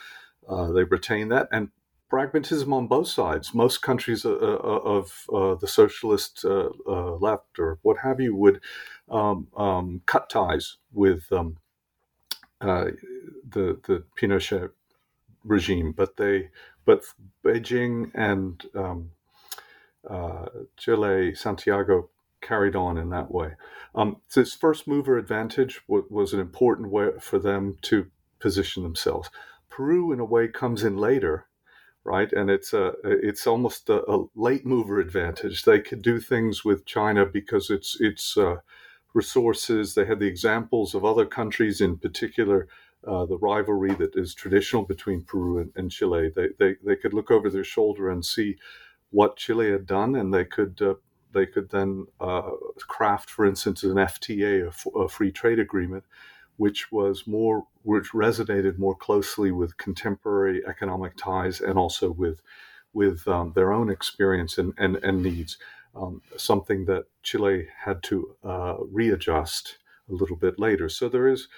[0.49, 1.71] Uh, they retain that and
[2.09, 3.55] pragmatism on both sides.
[3.55, 4.81] Most countries uh, uh,
[5.33, 8.61] of the socialist left or what have you would
[9.11, 11.57] um, um, cut ties with um,
[12.61, 12.97] the
[13.53, 14.71] the Pinochet
[15.45, 16.51] regime, but they
[16.85, 17.05] but
[17.45, 19.11] Beijing and um,
[20.09, 22.11] uh, Chile, Santiago
[22.41, 23.53] carried on in that way.
[23.95, 28.07] Um, this first mover advantage w- was an important way for them to
[28.41, 29.31] position themselves.
[29.71, 31.47] Peru, in a way, comes in later,
[32.05, 32.33] right?
[32.33, 35.65] And it's a it's almost a, a late mover advantage.
[35.65, 38.57] They could do things with China because it's it's uh,
[39.15, 39.95] resources.
[39.95, 42.69] They had the examples of other countries, in particular.
[43.07, 46.31] Uh, the rivalry that is traditional between Peru and, and Chile.
[46.37, 48.59] They, they, they could look over their shoulder and see
[49.13, 50.97] what Chile had done, and they could uh,
[51.35, 52.53] they could then uh,
[52.89, 54.73] craft, for instance, an FTA, a,
[55.11, 56.05] free trade agreement,
[56.59, 62.43] which was more which resonated more closely with contemporary economic ties and also with
[62.95, 65.59] with um, their own experience and, and, and needs.
[65.97, 69.79] um, something that Chile had to uh, readjust
[70.11, 70.91] a little bit later.
[70.91, 71.49] So there is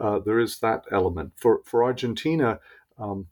[0.00, 2.60] uh, there is that element for for Argentina.
[2.98, 3.28] Um,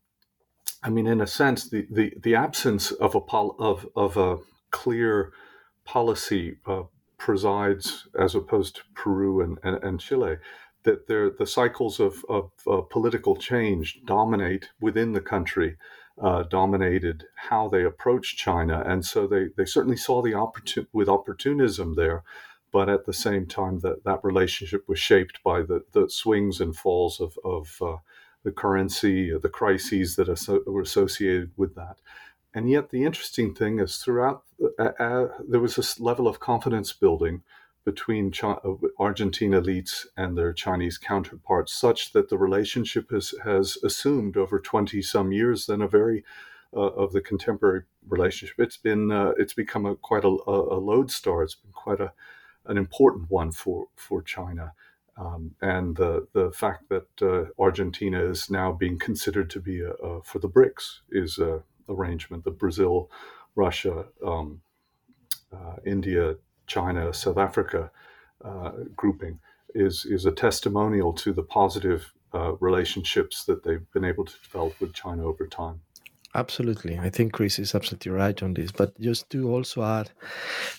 [0.82, 4.38] I mean, in a sense, the, the, the absence of a pol- of of a
[4.70, 5.32] clear
[5.84, 6.82] policy uh,
[7.18, 10.36] presides, as opposed to Peru and, and, and Chile,
[10.84, 15.76] that the cycles of, of uh, political change dominate within the country,
[16.22, 21.08] uh, dominated how they approach China, and so they, they certainly saw the opportun- with
[21.08, 22.22] opportunism there,
[22.72, 26.76] but at the same time that that relationship was shaped by the, the swings and
[26.76, 27.96] falls of, of uh,
[28.44, 31.96] the currency, the crises that are, were associated with that.
[32.52, 34.42] And yet, the interesting thing is throughout,
[34.78, 37.42] uh, uh, there was this level of confidence building
[37.84, 43.78] between China, uh, Argentine elites and their Chinese counterparts, such that the relationship has, has
[43.84, 46.24] assumed over 20 some years then a very
[46.74, 48.58] uh, of the contemporary relationship.
[48.58, 51.42] It's been uh, it's become a, quite a, a, lodestar.
[51.42, 52.12] It's been quite a
[52.66, 54.72] an important one for for China.
[55.20, 59.90] Um, and the the fact that uh, Argentina is now being considered to be a,
[59.90, 62.44] a, for the BRICS is a arrangement.
[62.44, 63.10] The Brazil,
[63.54, 64.62] Russia, um,
[65.52, 67.90] uh, India, China, South Africa
[68.44, 69.38] uh, grouping
[69.74, 74.80] is is a testimonial to the positive uh, relationships that they've been able to develop
[74.80, 75.80] with China over time.
[76.34, 76.98] Absolutely.
[76.98, 78.70] I think Chris is absolutely right on this.
[78.70, 80.10] But just to also add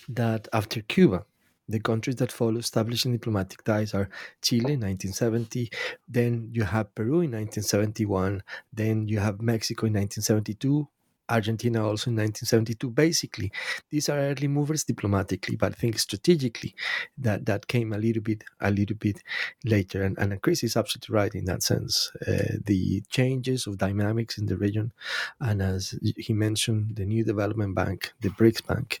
[0.08, 1.26] that after Cuba,
[1.72, 4.08] the countries that follow establishing diplomatic ties are
[4.40, 5.70] Chile in 1970,
[6.06, 8.42] then you have Peru in 1971,
[8.72, 10.88] then you have Mexico in 1972,
[11.32, 12.90] Argentina also in 1972.
[12.90, 13.50] Basically,
[13.90, 16.74] these are early movers diplomatically, but I think strategically
[17.18, 19.22] that that came a little bit a little bit
[19.64, 20.02] later.
[20.02, 22.12] And, and Chris is absolutely right in that sense.
[22.26, 24.92] Uh, the changes of dynamics in the region,
[25.40, 29.00] and as he mentioned, the new development bank, the BRICS Bank,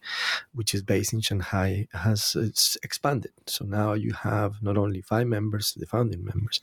[0.54, 2.36] which is based in Shanghai, has
[2.82, 3.32] expanded.
[3.46, 6.60] So now you have not only five members, the founding members,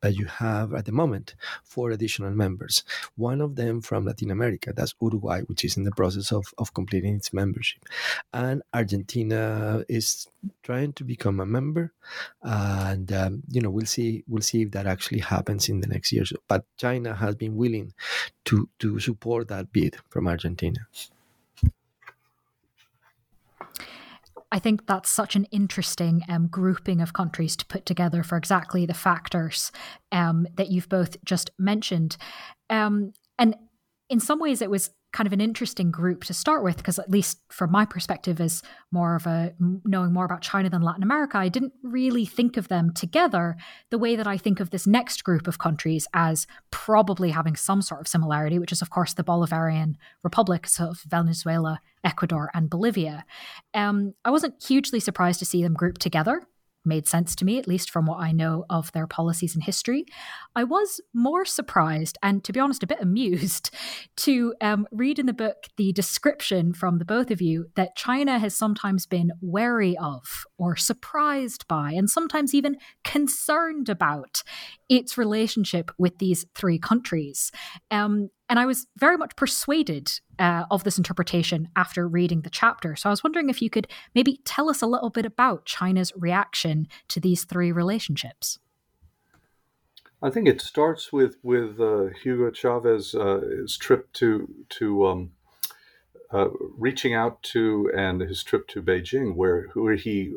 [0.00, 2.84] but you have at the moment four additional members.
[3.16, 4.72] One of them from Latin America.
[4.74, 7.82] That's which is in the process of, of completing its membership.
[8.32, 10.28] And Argentina is
[10.62, 11.92] trying to become a member.
[12.42, 16.12] And, um, you know, we'll see, we'll see if that actually happens in the next
[16.12, 16.32] years.
[16.48, 17.94] But China has been willing
[18.46, 20.86] to, to support that bid from Argentina.
[24.52, 28.84] I think that's such an interesting um, grouping of countries to put together for exactly
[28.84, 29.72] the factors
[30.12, 32.18] um, that you've both just mentioned.
[32.68, 33.56] Um, and
[34.10, 37.10] in some ways, it was kind of an interesting group to start with because at
[37.10, 39.52] least from my perspective as more of a
[39.84, 43.56] knowing more about China than Latin America I didn't really think of them together
[43.90, 47.82] the way that I think of this next group of countries as probably having some
[47.82, 53.24] sort of similarity which is of course the Bolivarian republics of Venezuela Ecuador and Bolivia.
[53.74, 56.42] Um, I wasn't hugely surprised to see them grouped together
[56.84, 60.04] made sense to me, at least from what I know of their policies and history.
[60.56, 63.70] I was more surprised and, to be honest, a bit amused
[64.18, 68.38] to um, read in the book the description from the both of you that China
[68.38, 74.42] has sometimes been wary of or surprised by and sometimes even concerned about
[74.88, 77.50] its relationship with these three countries.
[77.90, 82.94] Um, and I was very much persuaded uh, of this interpretation after reading the chapter.
[82.96, 86.12] So I was wondering if you could maybe tell us a little bit about China's
[86.14, 88.58] reaction to these three relationships.
[90.20, 93.40] I think it starts with with uh, Hugo Chavez's uh,
[93.80, 95.30] trip to to um,
[96.30, 100.34] uh, reaching out to and his trip to Beijing, where where he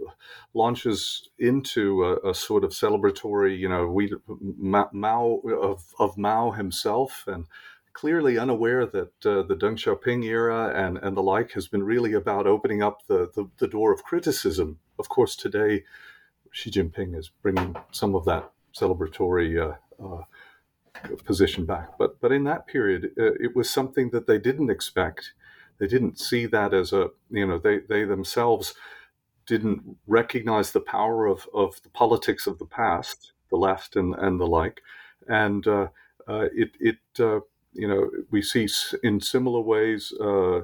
[0.54, 4.10] launches into a, a sort of celebratory, you know, we
[4.58, 7.46] Mao of of Mao himself and
[7.96, 12.12] clearly unaware that uh, the Deng Xiaoping era and, and the like has been really
[12.14, 14.80] about opening up the, the, the, door of criticism.
[15.00, 15.86] Of course, today
[16.52, 20.24] Xi Jinping is bringing some of that celebratory uh, uh,
[21.24, 21.98] position back.
[21.98, 25.34] But but in that period, uh, it was something that they didn't expect.
[25.80, 28.74] They didn't see that as a you know they they themselves
[29.46, 34.40] didn't recognize the power of, of the politics of the past, the left and, and
[34.40, 34.82] the like,
[35.30, 35.88] and uh,
[36.28, 36.98] uh, it it
[37.76, 38.68] you know, we see
[39.04, 40.62] in similar ways uh,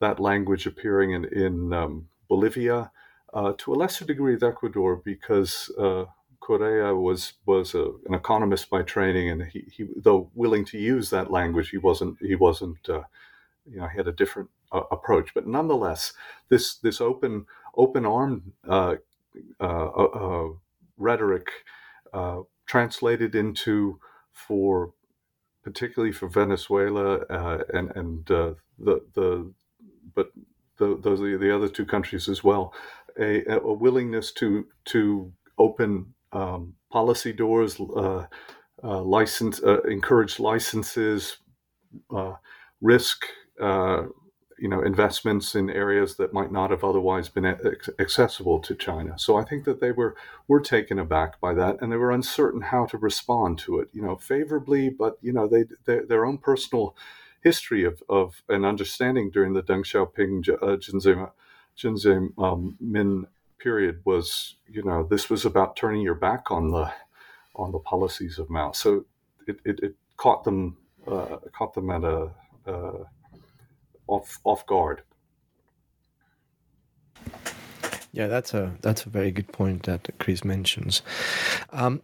[0.00, 2.92] that language appearing in, in um, Bolivia,
[3.34, 6.04] uh, to a lesser degree with Ecuador, because uh,
[6.40, 11.10] Correa was was a, an economist by training, and he, he, though willing to use
[11.10, 13.02] that language, he wasn't he wasn't uh,
[13.66, 15.34] you know he had a different uh, approach.
[15.34, 16.12] But nonetheless,
[16.50, 17.46] this this open
[17.76, 18.96] open armed uh,
[20.98, 21.48] rhetoric
[22.66, 24.00] translated into
[24.32, 24.92] for
[25.64, 29.52] particularly for Venezuela uh, and and uh, the the
[30.14, 30.30] but
[30.78, 32.74] the, those are the other two countries as well,
[33.20, 38.26] a, a willingness to to open um, policy doors, uh,
[38.84, 41.38] uh, license, uh, encourage licenses,
[42.14, 42.34] uh,
[42.80, 43.26] risk,
[44.62, 47.44] you know, investments in areas that might not have otherwise been
[47.98, 49.18] accessible to China.
[49.18, 50.14] So I think that they were
[50.46, 53.88] were taken aback by that, and they were uncertain how to respond to it.
[53.92, 56.94] You know, favorably, but you know, they, they their own personal
[57.42, 63.26] history of, of an understanding during the Deng Xiaoping uh, Jiang Zemin um, Min
[63.58, 66.88] period was, you know, this was about turning your back on the
[67.56, 68.70] on the policies of Mao.
[68.70, 69.06] So
[69.48, 70.76] it, it, it caught them
[71.08, 72.30] uh, caught them at a
[72.64, 73.04] uh,
[74.06, 75.02] off off guard.
[78.12, 81.02] Yeah, that's a that's a very good point that Chris mentions.
[81.70, 82.02] Um,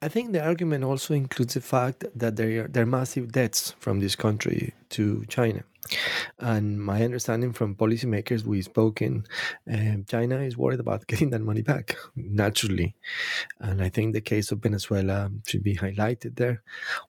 [0.00, 3.74] I think the argument also includes the fact that there are, there are massive debts
[3.80, 5.64] from this country to China.
[6.38, 9.24] And my understanding from policymakers we've spoken,
[9.72, 12.94] um, China is worried about getting that money back, naturally.
[13.60, 16.62] And I think the case of Venezuela should be highlighted there,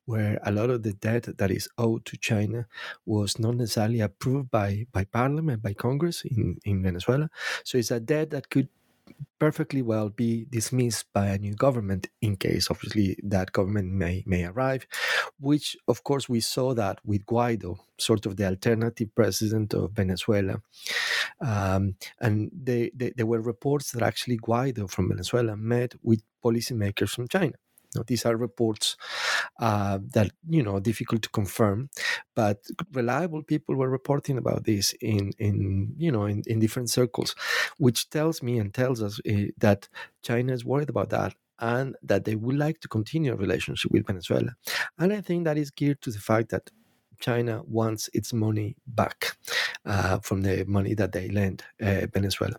[0.05, 2.65] where a lot of the debt that is owed to China
[3.05, 7.29] was not necessarily approved by, by parliament, by Congress in, in Venezuela.
[7.63, 8.69] So it's a debt that could
[9.39, 14.43] perfectly well be dismissed by a new government in case obviously that government may may
[14.45, 14.85] arrive
[15.39, 20.61] which of course we saw that with guaido sort of the alternative president of venezuela.
[21.41, 27.09] Um, and they, they, there were reports that actually guaido from venezuela met with policymakers
[27.09, 27.53] from china
[27.95, 28.97] know, these are reports
[29.59, 31.89] uh, that you know difficult to confirm,
[32.35, 37.35] but reliable people were reporting about this in in you know in, in different circles,
[37.77, 39.89] which tells me and tells us uh, that
[40.21, 44.07] China is worried about that and that they would like to continue a relationship with
[44.07, 44.55] Venezuela.
[44.97, 46.69] And I think that is geared to the fact that
[47.19, 49.35] China wants its money back
[49.85, 52.55] uh, from the money that they lend uh, Venezuela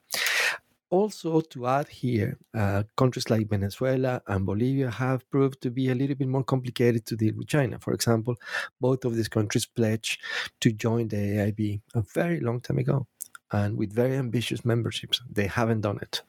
[0.90, 5.94] also to add here, uh, countries like Venezuela and Bolivia have proved to be a
[5.94, 7.78] little bit more complicated to deal with China.
[7.78, 8.36] For example,
[8.80, 10.20] both of these countries pledged
[10.60, 13.06] to join the AIIB a very long time ago
[13.52, 15.20] and with very ambitious memberships.
[15.28, 16.22] They haven't done it.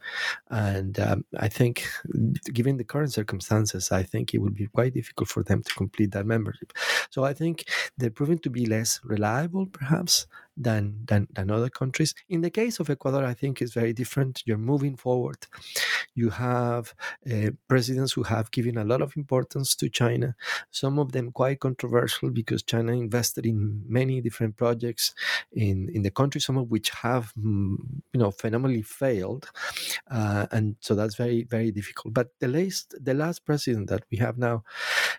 [0.49, 1.87] And um, I think,
[2.53, 6.11] given the current circumstances, I think it would be quite difficult for them to complete
[6.11, 6.73] that membership.
[7.09, 7.65] So I think
[7.97, 10.25] they're proving to be less reliable, perhaps,
[10.63, 12.13] than, than, than other countries.
[12.29, 14.43] In the case of Ecuador, I think it's very different.
[14.45, 15.47] You're moving forward.
[16.15, 16.93] You have
[17.31, 20.35] uh, presidents who have given a lot of importance to China,
[20.71, 25.13] some of them quite controversial because China invested in many different projects
[25.53, 27.77] in, in the country, some of which have, mm,
[28.13, 29.49] you know, phenomenally failed.
[30.09, 32.13] Uh, and so that's very, very difficult.
[32.13, 34.63] But the last, the last president that we have now,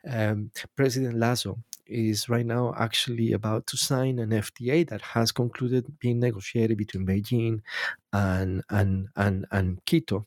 [0.09, 5.99] um, President Lasso, is right now actually about to sign an FTA that has concluded
[5.99, 7.61] being negotiated between Beijing
[8.13, 10.25] and and and, and Quito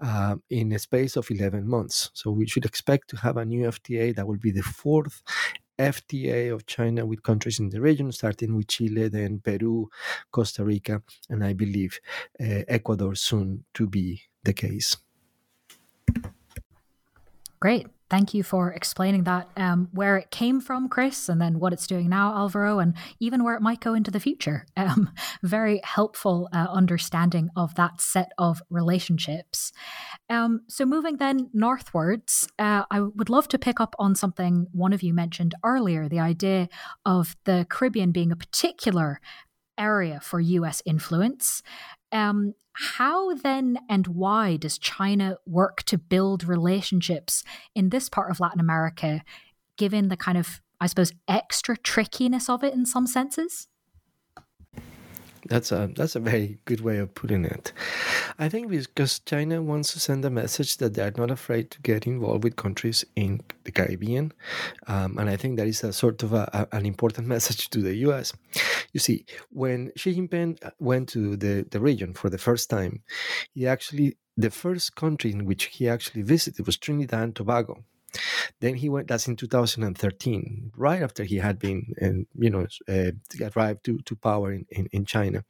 [0.00, 2.10] uh, in a space of 11 months.
[2.14, 5.22] So we should expect to have a new FTA that will be the fourth
[5.78, 9.88] FTA of China with countries in the region, starting with Chile, then Peru,
[10.30, 11.98] Costa Rica, and I believe
[12.40, 14.96] uh, Ecuador soon to be the case.
[17.60, 17.88] Great.
[18.14, 21.88] Thank you for explaining that, um, where it came from, Chris, and then what it's
[21.88, 24.66] doing now, Alvaro, and even where it might go into the future.
[24.84, 25.10] Um,
[25.42, 29.72] very helpful uh, understanding of that set of relationships.
[30.28, 34.92] Um, so, moving then northwards, uh, I would love to pick up on something one
[34.92, 36.68] of you mentioned earlier the idea
[37.04, 39.20] of the Caribbean being a particular
[39.76, 41.62] area for US influence.
[42.14, 47.42] Um, how then and why does China work to build relationships
[47.74, 49.22] in this part of Latin America,
[49.76, 53.68] given the kind of, I suppose, extra trickiness of it in some senses?
[55.46, 57.72] That's a that's a very good way of putting it.
[58.38, 61.80] I think because China wants to send a message that they are not afraid to
[61.82, 64.32] get involved with countries in the Caribbean,
[64.86, 67.82] um, and I think that is a sort of a, a, an important message to
[67.82, 68.32] the U.S.
[68.92, 73.02] You see, when Xi Jinping went to the, the region for the first time,
[73.52, 77.84] he actually the first country in which he actually visited was Trinidad and Tobago.
[78.60, 79.08] Then he went.
[79.08, 83.12] That's in 2013, right after he had been, and you know, uh,
[83.56, 85.44] arrived to, to power in, in, in China.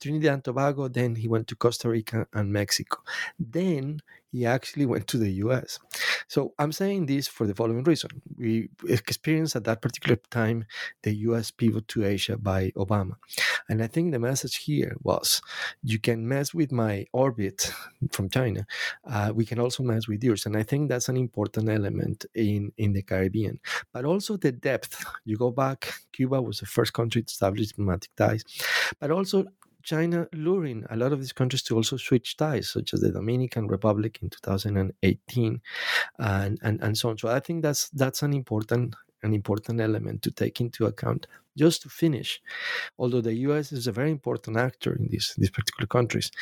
[0.00, 0.88] Trinidad and Tobago.
[0.88, 2.98] Then he went to Costa Rica and Mexico.
[3.38, 4.00] Then
[4.34, 5.78] he actually went to the US.
[6.26, 8.10] So I'm saying this for the following reason.
[8.36, 10.64] We experienced at that particular time
[11.04, 13.14] the US pivot to Asia by Obama.
[13.68, 15.40] And I think the message here was
[15.84, 17.72] you can mess with my orbit
[18.10, 18.66] from China,
[19.08, 20.46] uh, we can also mess with yours.
[20.46, 23.60] And I think that's an important element in, in the Caribbean.
[23.92, 25.04] But also the depth.
[25.24, 28.42] You go back, Cuba was the first country to establish diplomatic ties.
[28.98, 29.44] But also
[29.84, 33.68] China luring a lot of these countries to also switch ties, such as the Dominican
[33.68, 35.60] Republic in 2018,
[36.18, 37.18] and, and, and so on.
[37.18, 41.26] So I think that's that's an important an important element to take into account.
[41.56, 42.42] Just to finish,
[42.98, 46.32] although the US is a very important actor in these, these particular countries,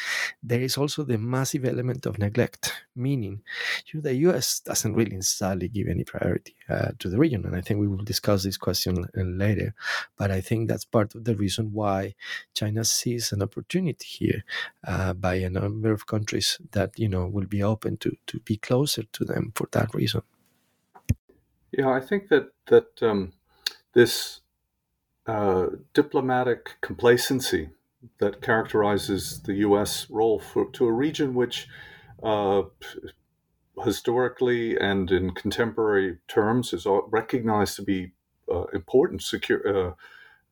[0.43, 3.43] there is also the massive element of neglect, meaning
[3.87, 7.45] you know, the US doesn't really necessarily give any priority uh, to the region.
[7.45, 9.75] And I think we will discuss this question later.
[10.17, 12.15] But I think that's part of the reason why
[12.55, 14.45] China sees an opportunity here
[14.87, 18.57] uh, by a number of countries that you know will be open to, to be
[18.57, 20.23] closer to them for that reason.
[21.73, 23.33] Yeah, I think that that um,
[23.95, 24.41] this
[25.27, 27.71] uh, diplomatic complacency
[28.19, 30.07] that characterizes the U.S.
[30.11, 31.69] role for, to a region which,
[32.23, 32.63] uh,
[33.85, 38.13] historically and in contemporary terms, is recognized to be
[38.53, 39.93] uh, important secure, uh,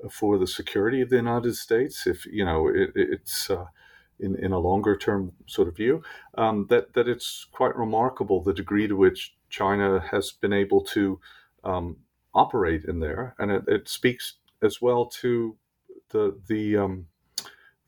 [0.09, 2.07] for the security of the United States.
[2.07, 3.67] If you know, it, it's uh,
[4.21, 6.03] in, in a longer term sort of view,
[6.37, 11.19] um, that, that it's quite remarkable the degree to which China has been able to
[11.65, 11.97] um,
[12.35, 13.35] operate in there.
[13.39, 15.57] And it, it, speaks as well to
[16.11, 17.07] the, the, um,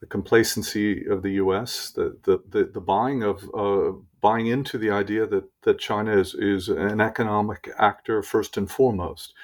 [0.00, 4.90] the complacency of the U.S., the, the, the, the buying of uh, buying into the
[4.90, 9.34] idea that, that China is, is an economic actor first and foremost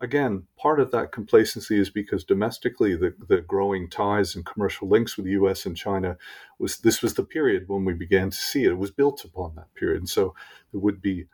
[0.00, 5.16] again, part of that complacency is because domestically, the, the growing ties and commercial links
[5.16, 5.66] with the U.S.
[5.66, 6.16] and China
[6.58, 8.70] was this was the period when we began to see it.
[8.70, 10.34] It was built upon that period, and so
[10.72, 11.26] it would be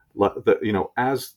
[0.62, 1.34] you know as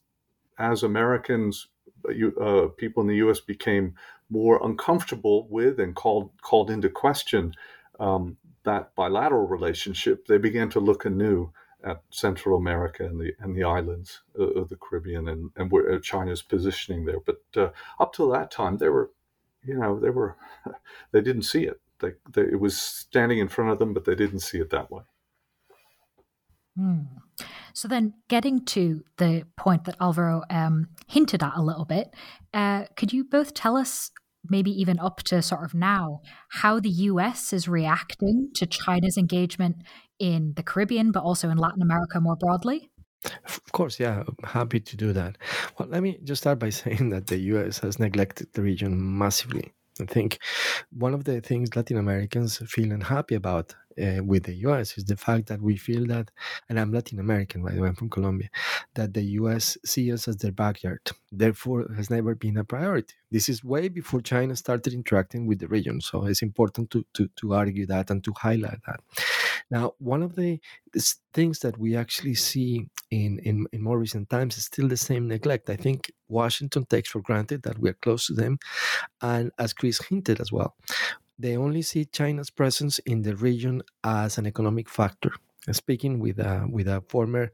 [0.58, 1.68] as Americans,
[2.08, 3.39] uh, people in the U.S.
[3.39, 3.95] became
[4.30, 7.53] more uncomfortable with and called called into question
[7.99, 11.51] um, that bilateral relationship, they began to look anew
[11.84, 15.99] at Central America and the and the islands of the Caribbean and and where uh,
[15.99, 17.20] China's positioning there.
[17.20, 19.12] But uh, up till that time, they were,
[19.64, 20.36] you know, they were,
[21.12, 21.80] they didn't see it.
[21.99, 24.91] They, they, it was standing in front of them, but they didn't see it that
[24.91, 25.03] way.
[26.78, 27.01] Hmm.
[27.78, 32.08] So then, getting to the point that Alvaro um, hinted at a little bit,
[32.52, 34.10] uh, could you both tell us
[34.50, 39.84] maybe even up to sort of now, how the US is reacting to China's engagement
[40.18, 42.90] in the Caribbean, but also in Latin America more broadly?
[43.46, 45.38] Of course, yeah, happy to do that.
[45.78, 49.72] Well, let me just start by saying that the US has neglected the region massively.
[50.02, 50.40] I think
[50.90, 55.18] one of the things Latin Americans feel unhappy about uh, with the US is the
[55.18, 56.32] fact that we feel that,
[56.70, 58.50] and I'm Latin American, by the way, I'm from Colombia,
[58.95, 61.00] that the US sees us as their backyard,
[61.32, 63.16] therefore has never been a priority.
[63.32, 66.02] This is way before China started interacting with the region.
[66.02, 69.02] So it's important to, to, to argue that and to highlight that.
[69.70, 70.62] Now, one of the
[71.34, 75.28] things that we actually see in, in, in more recent times is still the same
[75.28, 75.70] neglect.
[75.70, 78.60] I think Washington takes for granted that we're close to them.
[79.22, 80.76] And as Chris hinted as well,
[81.40, 85.32] they only see China's presence in the region as an economic factor.
[85.72, 87.52] Speaking with a, with a former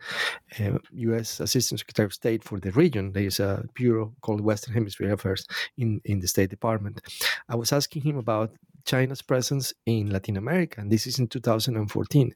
[0.59, 1.39] uh, U.S.
[1.39, 5.47] Assistant Secretary of State for the region, there is a bureau called Western Hemisphere Affairs
[5.77, 7.01] in, in the State Department.
[7.49, 8.51] I was asking him about
[8.85, 12.35] China's presence in Latin America, and this is in 2014.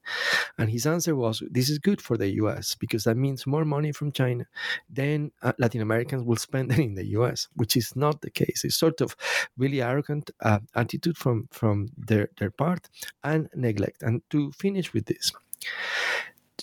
[0.58, 2.76] And his answer was, "This is good for the U.S.
[2.76, 4.46] because that means more money from China,
[4.90, 8.64] than uh, Latin Americans will spend in the U.S., which is not the case.
[8.64, 9.16] It's sort of
[9.58, 12.90] really arrogant uh, attitude from from their their part
[13.24, 14.04] and neglect.
[14.04, 15.32] And to finish with this,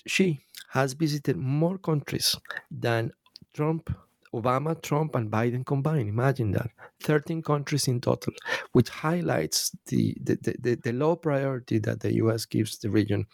[0.06, 2.36] she has visited more countries
[2.70, 3.12] than
[3.52, 3.90] Trump
[4.34, 6.08] Obama, Trump, and Biden combined.
[6.08, 6.70] Imagine that.
[7.00, 8.32] 13 countries in total,
[8.72, 13.26] which highlights the, the, the, the, low priority that the US gives the region.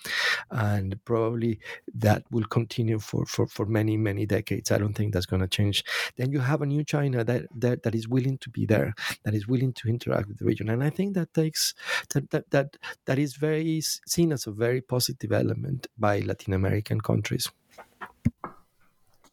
[0.50, 1.60] And probably
[1.94, 4.70] that will continue for, for, for many, many decades.
[4.70, 5.84] I don't think that's going to change.
[6.16, 8.94] Then you have a new China that, that, that is willing to be there,
[9.24, 10.68] that is willing to interact with the region.
[10.68, 11.74] And I think that takes,
[12.12, 12.76] that, that, that,
[13.06, 17.48] that is very seen as a very positive element by Latin American countries.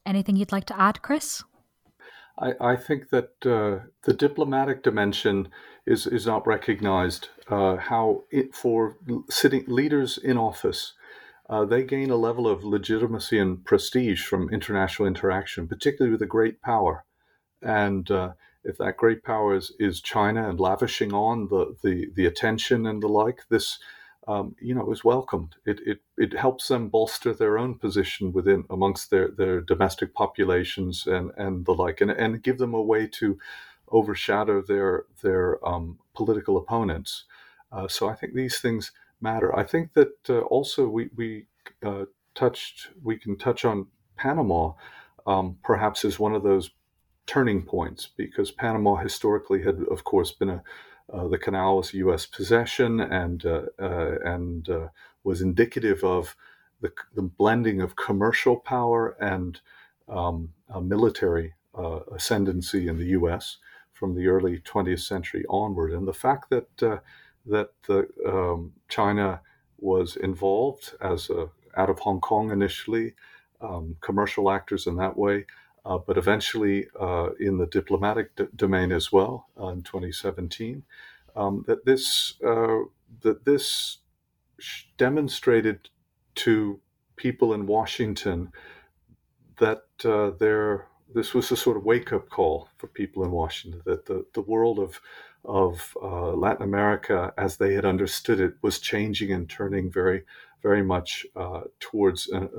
[0.05, 1.43] Anything you'd like to add, Chris?
[2.39, 5.49] I, I think that uh, the diplomatic dimension
[5.85, 7.29] is is not recognized.
[7.49, 8.97] Uh, how it, for
[9.29, 10.93] sitting leaders in office,
[11.49, 16.25] uh, they gain a level of legitimacy and prestige from international interaction, particularly with a
[16.25, 17.05] great power.
[17.61, 18.33] And uh,
[18.63, 23.01] if that great power is, is China and lavishing on the, the, the attention and
[23.01, 23.79] the like, this
[24.27, 25.55] um, you know, is welcomed.
[25.65, 31.07] It, it, it helps them bolster their own position within amongst their, their domestic populations
[31.07, 33.39] and, and the like, and, and give them a way to
[33.89, 37.23] overshadow their their um, political opponents.
[37.71, 39.55] Uh, so I think these things matter.
[39.57, 41.45] I think that uh, also we we
[41.83, 42.05] uh,
[42.35, 44.73] touched we can touch on Panama
[45.25, 46.71] um, perhaps as one of those
[47.25, 50.63] turning points because Panama historically had of course been a
[51.09, 52.25] the canal was U.S.
[52.25, 54.67] possession and uh, uh, and
[55.23, 56.35] was indicative of
[56.81, 59.59] the, the, blending of commercial power and
[60.07, 60.49] um,
[60.81, 61.53] military
[62.13, 63.57] ascendancy in the U.S.
[63.93, 67.01] from the early 20th century onward, and the fact that
[67.45, 69.41] that the, um, China
[69.79, 73.13] was involved as a, out of Hong Kong initially,
[73.61, 75.45] um, commercial actors in that way,
[75.87, 80.83] uh, but eventually uh, in the diplomatic d- domain as well uh, in 2017.
[81.35, 82.79] Um, that this uh,
[83.21, 83.99] that this
[84.97, 85.89] demonstrated
[86.35, 86.81] to
[87.15, 88.51] people in Washington
[89.59, 93.81] that uh, there this was a sort of wake up call for people in Washington
[93.85, 94.99] that the, the world of
[95.45, 100.23] of uh, Latin America as they had understood it was changing and turning very
[100.61, 101.25] very much
[101.79, 102.49] towards an,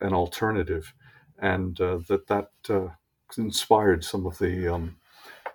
[0.00, 0.92] an alternative
[1.38, 2.88] and uh, that that uh,
[3.36, 4.96] inspired some of the um,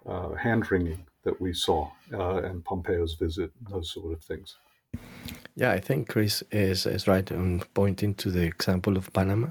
[0.05, 4.57] uh, hand wringing that we saw and Pompeo's visit, those sort of things.
[5.55, 9.49] Yeah, I think Chris is, is right on pointing to the example of Panama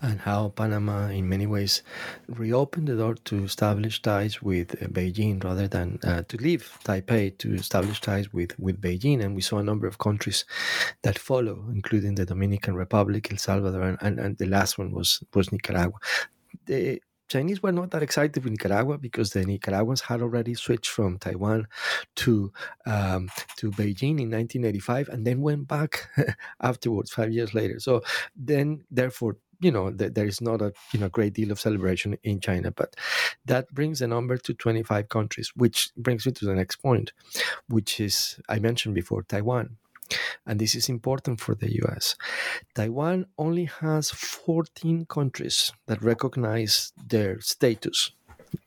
[0.00, 1.82] and how Panama, in many ways,
[2.28, 7.54] reopened the door to establish ties with Beijing rather than uh, to leave Taipei to
[7.54, 9.20] establish ties with, with Beijing.
[9.20, 10.44] And we saw a number of countries
[11.02, 15.24] that follow, including the Dominican Republic, El Salvador, and, and, and the last one was,
[15.34, 15.98] was Nicaragua.
[16.66, 21.18] The, Chinese were not that excited with Nicaragua because the Nicaraguans had already switched from
[21.18, 21.66] Taiwan
[22.16, 22.52] to
[22.86, 26.08] um, to Beijing in 1985, and then went back
[26.60, 27.80] afterwards, five years later.
[27.80, 28.02] So
[28.36, 32.16] then, therefore, you know, th- there is not a you know great deal of celebration
[32.22, 32.94] in China, but
[33.44, 37.12] that brings the number to 25 countries, which brings me to the next point,
[37.68, 39.76] which is I mentioned before Taiwan.
[40.46, 42.16] And this is important for the US.
[42.74, 48.12] Taiwan only has 14 countries that recognize their status,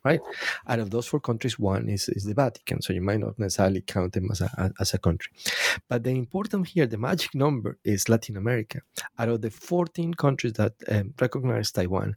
[0.04, 0.22] right?
[0.68, 3.82] Out of those four countries, one is, is the Vatican, so you might not necessarily
[3.82, 5.32] count them as a, as a country.
[5.88, 8.82] But the important here, the magic number is Latin America.
[9.18, 12.16] Out of the 14 countries that um, recognize Taiwan,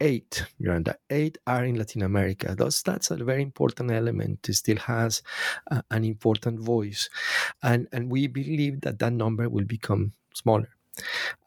[0.00, 2.54] eight, Miranda, eight are in Latin America.
[2.56, 4.48] Thus, that's a very important element.
[4.48, 5.22] It still has
[5.90, 7.08] an important voice.
[7.62, 10.75] And, and we believe that that number will become smaller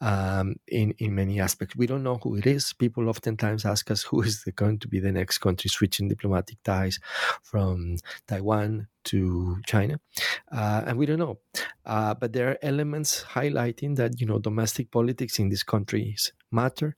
[0.00, 1.76] um, in in many aspects.
[1.76, 2.72] We don't know who it is.
[2.72, 6.98] People oftentimes ask us who is going to be the next country switching diplomatic ties
[7.42, 7.96] from
[8.26, 9.98] Taiwan to China,
[10.52, 11.38] uh, and we don't know.
[11.86, 16.96] Uh, but there are elements highlighting that you know domestic politics in these countries matter.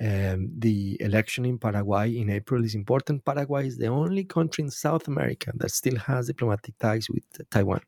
[0.00, 3.24] Um, the election in Paraguay in April is important.
[3.24, 7.80] Paraguay is the only country in South America that still has diplomatic ties with Taiwan.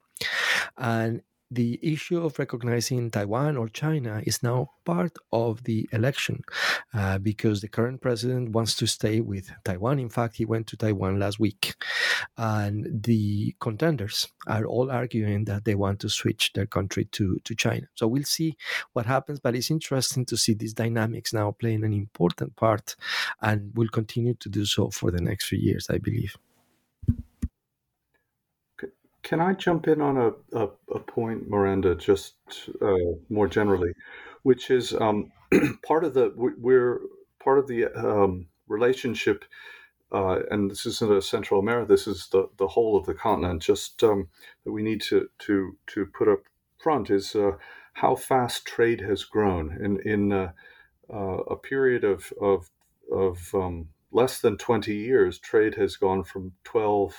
[0.76, 6.42] And the issue of recognizing Taiwan or China is now part of the election
[6.92, 9.98] uh, because the current president wants to stay with Taiwan.
[9.98, 11.74] In fact, he went to Taiwan last week.
[12.36, 17.54] And the contenders are all arguing that they want to switch their country to, to
[17.54, 17.86] China.
[17.94, 18.56] So we'll see
[18.92, 22.94] what happens, but it's interesting to see these dynamics now playing an important part
[23.40, 26.36] and will continue to do so for the next few years, I believe.
[29.28, 32.36] Can I jump in on a, a, a point, Miranda, just
[32.80, 33.92] uh, more generally,
[34.42, 35.30] which is um,
[35.86, 37.00] part of the we're
[37.38, 39.44] part of the um, relationship,
[40.12, 41.92] uh, and this isn't a Central America.
[41.92, 43.60] This is the, the whole of the continent.
[43.60, 44.28] Just um,
[44.64, 46.44] that we need to to to put up
[46.78, 47.52] front is uh,
[47.92, 50.52] how fast trade has grown in in uh,
[51.12, 52.70] uh, a period of of
[53.12, 55.38] of um, less than twenty years.
[55.38, 57.14] Trade has gone from twelve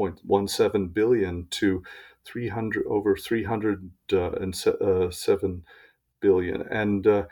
[0.00, 1.82] 1.17 billion to
[2.24, 5.64] 300 over 307
[6.20, 7.24] billion, and uh,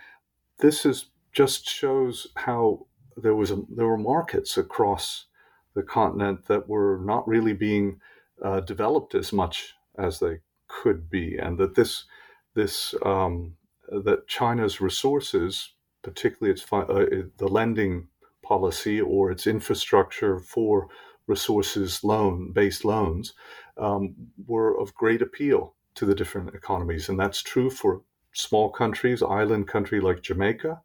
[0.59, 5.27] this is just shows how there was a, there were markets across
[5.75, 8.01] the continent that were not really being
[8.45, 10.39] uh, developed as much as they
[10.69, 12.05] could be, and that this
[12.55, 13.55] this um,
[13.89, 17.05] that China's resources, particularly its uh,
[17.39, 18.09] the lending
[18.43, 20.89] policy or its infrastructure for
[21.29, 23.35] resources loan based loans
[23.77, 24.15] um,
[24.47, 28.03] were of great appeal to the different economies, and that's true for
[28.33, 30.81] small countries, island country like Jamaica,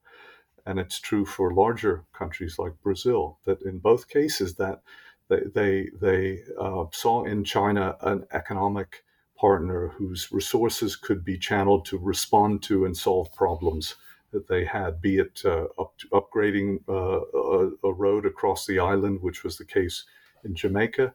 [0.66, 3.39] and it's true for larger countries like Brazil.
[3.46, 4.82] That in both cases, that
[5.30, 9.04] they they, they uh, saw in China an economic
[9.38, 13.96] partner whose resources could be channeled to respond to and solve problems
[14.32, 19.22] that they had, be it uh, up, upgrading uh, a, a, road across the island,
[19.22, 20.06] which was the case
[20.44, 21.14] in Jamaica,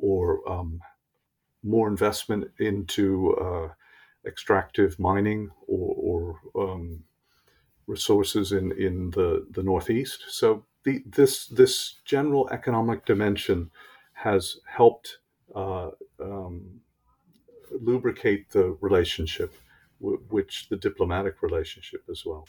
[0.00, 0.80] or um,
[1.62, 3.68] more investment into uh,
[4.26, 7.04] extractive mining or, or um,
[7.86, 10.24] resources in, in the, the Northeast.
[10.28, 13.70] So the, this this general economic dimension
[14.12, 15.18] has helped
[15.54, 15.90] uh,
[16.22, 16.80] um,
[17.80, 19.52] lubricate the relationship,
[20.00, 22.46] w- which the diplomatic relationship as well.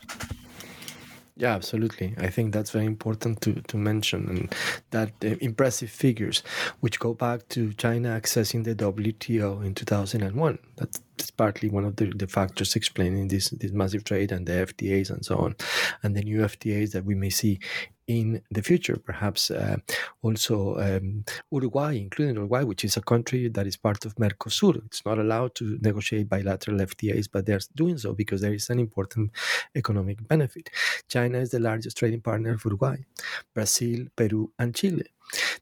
[1.42, 2.14] Yeah, absolutely.
[2.20, 4.56] I think that's very important to, to mention, and
[4.92, 6.44] that uh, impressive figures,
[6.82, 10.60] which go back to China accessing the WTO in 2001.
[10.76, 14.54] That's, that's partly one of the, the factors explaining this this massive trade and the
[14.54, 15.56] FTAs and so on,
[16.04, 17.60] and the new FTAs that we may see
[18.20, 18.98] in the future.
[18.98, 19.78] Perhaps uh,
[20.22, 24.76] also um, Uruguay, including Uruguay, which is a country that is part of Mercosur.
[24.86, 28.80] It's not allowed to negotiate bilateral FTAs, but they're doing so because there is an
[28.80, 29.32] important
[29.76, 30.70] economic benefit.
[31.08, 32.98] China is the largest trading partner of Uruguay,
[33.54, 35.08] Brazil, Peru, and Chile.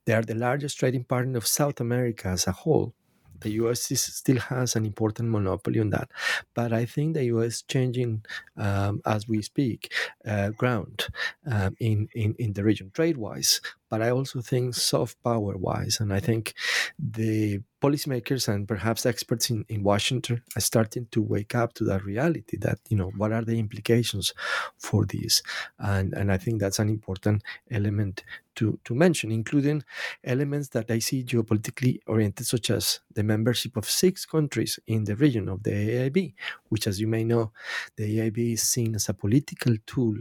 [0.06, 2.94] They are the largest trading partner of South America as a whole
[3.42, 6.10] the US is, still has an important monopoly on that.
[6.54, 8.26] But I think the US changing
[8.58, 9.94] um, as we speak
[10.26, 11.08] uh, ground
[11.50, 13.62] um, in, in, in the region trade wise.
[13.90, 16.00] But I also think soft power wise.
[16.00, 16.54] And I think
[17.00, 22.04] the policymakers and perhaps experts in, in Washington are starting to wake up to that
[22.04, 24.34] reality that, you know, what are the implications
[24.78, 25.42] for this?
[25.80, 28.24] And, and I think that's an important element
[28.60, 29.84] to, to mention, including
[30.24, 35.16] elements that I see geopolitically oriented, such as the membership of six countries in the
[35.16, 36.34] region of the AIIB,
[36.68, 37.52] which, as you may know,
[37.96, 40.18] the AIIB is seen as a political tool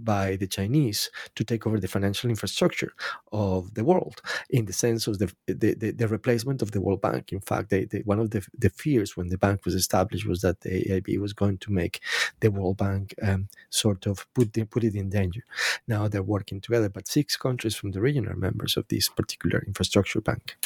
[0.00, 2.92] by the Chinese to take over the financial infrastructure
[3.32, 7.00] of the world in the sense of the the, the, the replacement of the World
[7.00, 7.32] Bank.
[7.32, 10.40] In fact, they, they, one of the, the fears when the bank was established was
[10.42, 12.00] that the AIIB was going to make
[12.40, 15.44] the World Bank um, sort of put, the, put it in danger.
[15.86, 19.62] Now they're working together, but six countries from the region are members of this particular
[19.66, 20.56] infrastructure bank.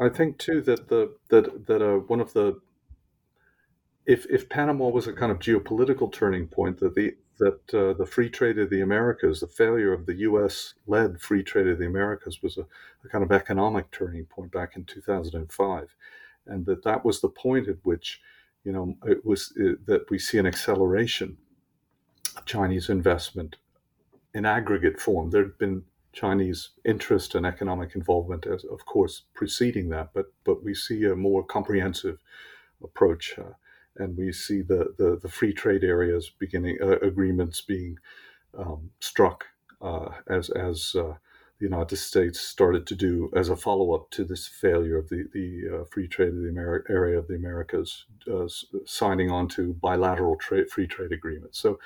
[0.00, 2.58] I, think too that the that that uh, one of the
[4.06, 8.06] if if Panama was a kind of geopolitical turning point, that the that uh, the
[8.06, 10.74] free trade of the Americas, the failure of the U.S.
[10.86, 12.66] led free trade of the Americas, was a,
[13.04, 15.96] a, kind of economic turning point back in 2005,
[16.46, 18.20] and that that was the point at which,
[18.62, 21.36] you know, it was it, uh, that we see an acceleration
[22.36, 23.56] of Chinese investment
[24.34, 25.30] in aggregate form.
[25.30, 25.82] There had been
[26.12, 31.16] Chinese interest and economic involvement, as of course, preceding that, but but we see a
[31.16, 32.18] more comprehensive
[32.82, 33.38] approach.
[33.38, 33.54] Uh,
[33.96, 37.96] and we see the, the, the free trade areas beginning uh, agreements being
[38.58, 39.46] um, struck
[39.82, 41.14] uh, as as uh,
[41.60, 45.28] the United States started to do as a follow up to this failure of the
[45.32, 48.46] the uh, free trade of the Ameri- area of the Americas, uh,
[48.86, 51.58] signing on to bilateral trade free trade agreements.
[51.58, 51.78] So,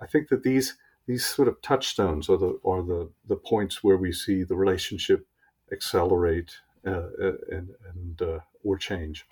[0.00, 3.96] I think that these these sort of touchstones are the are the the points where
[3.98, 5.26] we see the relationship
[5.72, 7.08] accelerate uh,
[7.50, 8.22] and and
[8.64, 9.26] or change.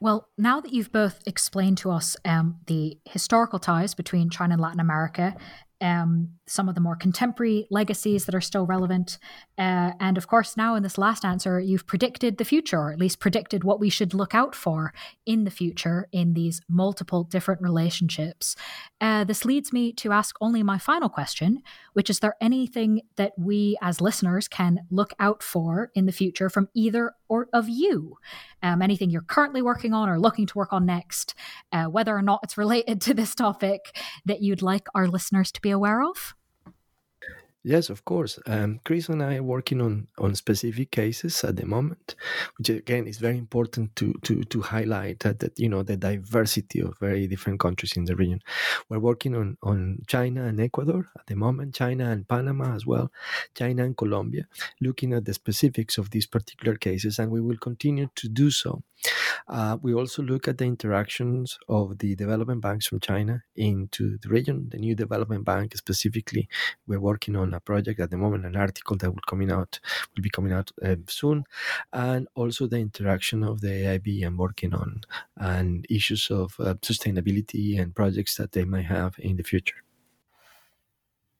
[0.00, 4.62] Well, now that you've both explained to us um, the historical ties between China and
[4.62, 5.34] Latin America
[5.80, 9.18] um, some of the more contemporary legacies that are still relevant.
[9.56, 12.98] Uh, and of course, now in this last answer, you've predicted the future, or at
[12.98, 14.92] least predicted what we should look out for
[15.26, 18.56] in the future in these multiple different relationships.
[19.00, 21.62] Uh, this leads me to ask only my final question,
[21.92, 26.48] which is there anything that we as listeners can look out for in the future
[26.48, 28.16] from either or of you?
[28.62, 31.34] Um, anything you're currently working on or looking to work on next,
[31.72, 35.60] uh, whether or not it's related to this topic that you'd like our listeners to
[35.60, 36.34] be aware of?
[37.68, 38.38] Yes, of course.
[38.46, 42.14] Um, Chris and I are working on, on specific cases at the moment,
[42.56, 46.80] which again is very important to to to highlight that, that you know the diversity
[46.80, 48.40] of very different countries in the region.
[48.88, 53.12] We're working on on China and Ecuador at the moment, China and Panama as well,
[53.54, 54.44] China and Colombia,
[54.80, 58.82] looking at the specifics of these particular cases, and we will continue to do so.
[59.46, 64.28] Uh, we also look at the interactions of the development banks from China into the
[64.28, 64.68] region.
[64.70, 66.48] The new development bank, specifically,
[66.86, 69.78] we're working on a project at the moment, an article that will coming out
[70.14, 71.44] will be coming out uh, soon,
[71.92, 75.02] and also the interaction of the AIIB I'm working on
[75.36, 79.80] and issues of uh, sustainability and projects that they might have in the future.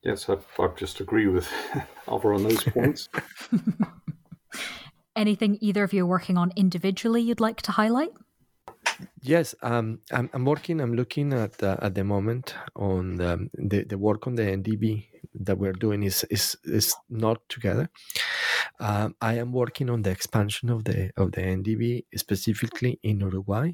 [0.03, 1.49] Yes, I, I just agree with
[2.09, 3.09] Alvaro on those points.
[5.19, 8.13] anything either of you are working on individually you'd like to highlight?
[9.23, 10.81] Yes, um, I'm, I'm, working.
[10.81, 15.07] I'm looking at uh, at the moment on the, the, the work on the NDB
[15.35, 17.91] that we're doing is is is not together.
[18.81, 23.73] Um, I am working on the expansion of the of the NDB specifically in Uruguay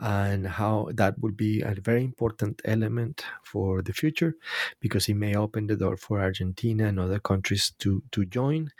[0.00, 4.34] and how that would be a very important element for the future
[4.80, 8.70] because it may open the door for Argentina and other countries to to join.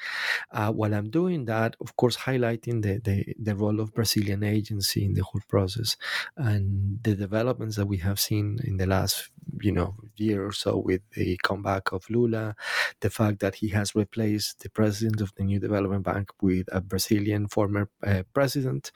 [0.51, 5.05] Uh, while I'm doing that, of course, highlighting the, the the role of Brazilian agency
[5.05, 5.97] in the whole process
[6.37, 10.79] and the developments that we have seen in the last you know year or so
[10.79, 12.57] with the comeback of Lula,
[13.01, 16.81] the fact that he has replaced the president of the new development bank with a
[16.81, 18.91] Brazilian former uh, president,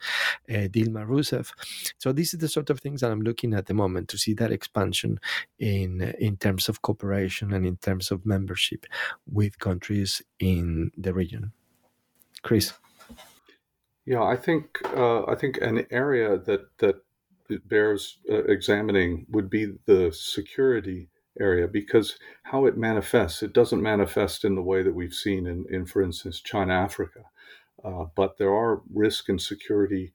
[0.49, 1.51] uh, Dilma Rousseff.
[1.97, 4.33] So this is the sort of things that I'm looking at the moment to see
[4.35, 5.19] that expansion
[5.57, 8.85] in in terms of cooperation and in terms of membership
[9.31, 11.53] with countries in the region.
[12.41, 12.73] Chris.
[14.05, 16.95] Yeah, I think uh, I think an area that that
[17.65, 24.45] bears uh, examining would be the security area because how it manifests, it doesn't manifest
[24.45, 27.21] in the way that we've seen in, in for instance, China Africa.
[27.83, 30.11] Uh, but there are risk and security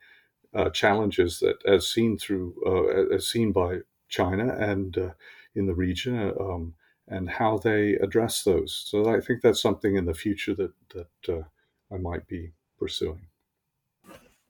[0.55, 3.79] uh, challenges that, as seen through, uh, as seen by
[4.09, 5.11] China and uh,
[5.55, 6.75] in the region, uh, um,
[7.09, 8.85] and how they address those.
[8.87, 11.45] So I think that's something in the future that that
[11.93, 13.27] I might be pursuing.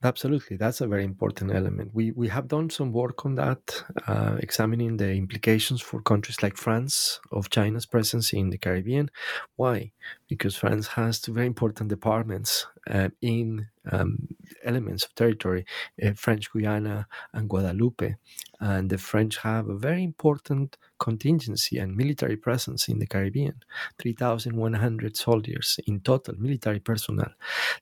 [0.05, 1.95] Absolutely, that's a very important element.
[1.95, 6.59] We we have done some work on that, uh, examining the implications for countries like
[6.59, 9.11] France of China's presence in the Caribbean.
[9.57, 9.93] Why?
[10.29, 14.29] Because France has two very important departments uh, in um,
[14.65, 15.65] elements of territory,
[16.05, 18.17] uh, French Guiana and Guadeloupe,
[18.61, 23.55] and the French have a very important contingency and military presence in the Caribbean
[23.99, 27.33] 3,100 soldiers in total, military personnel.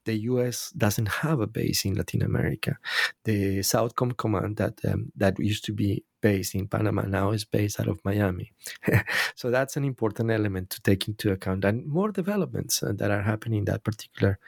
[0.04, 2.78] The US doesn't have a base in Latin America.
[3.24, 7.78] The Southcom Command, that, um, that used to be based in Panama now is based
[7.78, 8.52] out of Miami.
[9.34, 11.64] so that's an important element to take into account.
[11.66, 14.38] And more developments uh, that are happening in that particular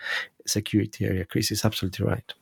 [0.47, 1.27] security area.
[1.27, 2.33] Chris is absolutely right.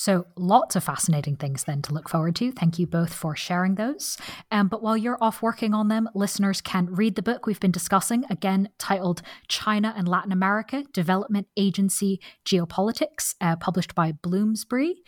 [0.00, 2.52] So, lots of fascinating things then to look forward to.
[2.52, 4.16] Thank you both for sharing those.
[4.50, 7.70] Um, but while you're off working on them, listeners can read the book we've been
[7.70, 15.02] discussing, again titled China and Latin America Development Agency Geopolitics, uh, published by Bloomsbury.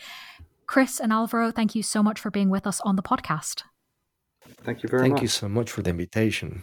[0.66, 3.62] Chris and Alvaro, thank you so much for being with us on the podcast.
[4.64, 5.18] Thank you very thank much.
[5.18, 6.62] Thank you so much for the invitation.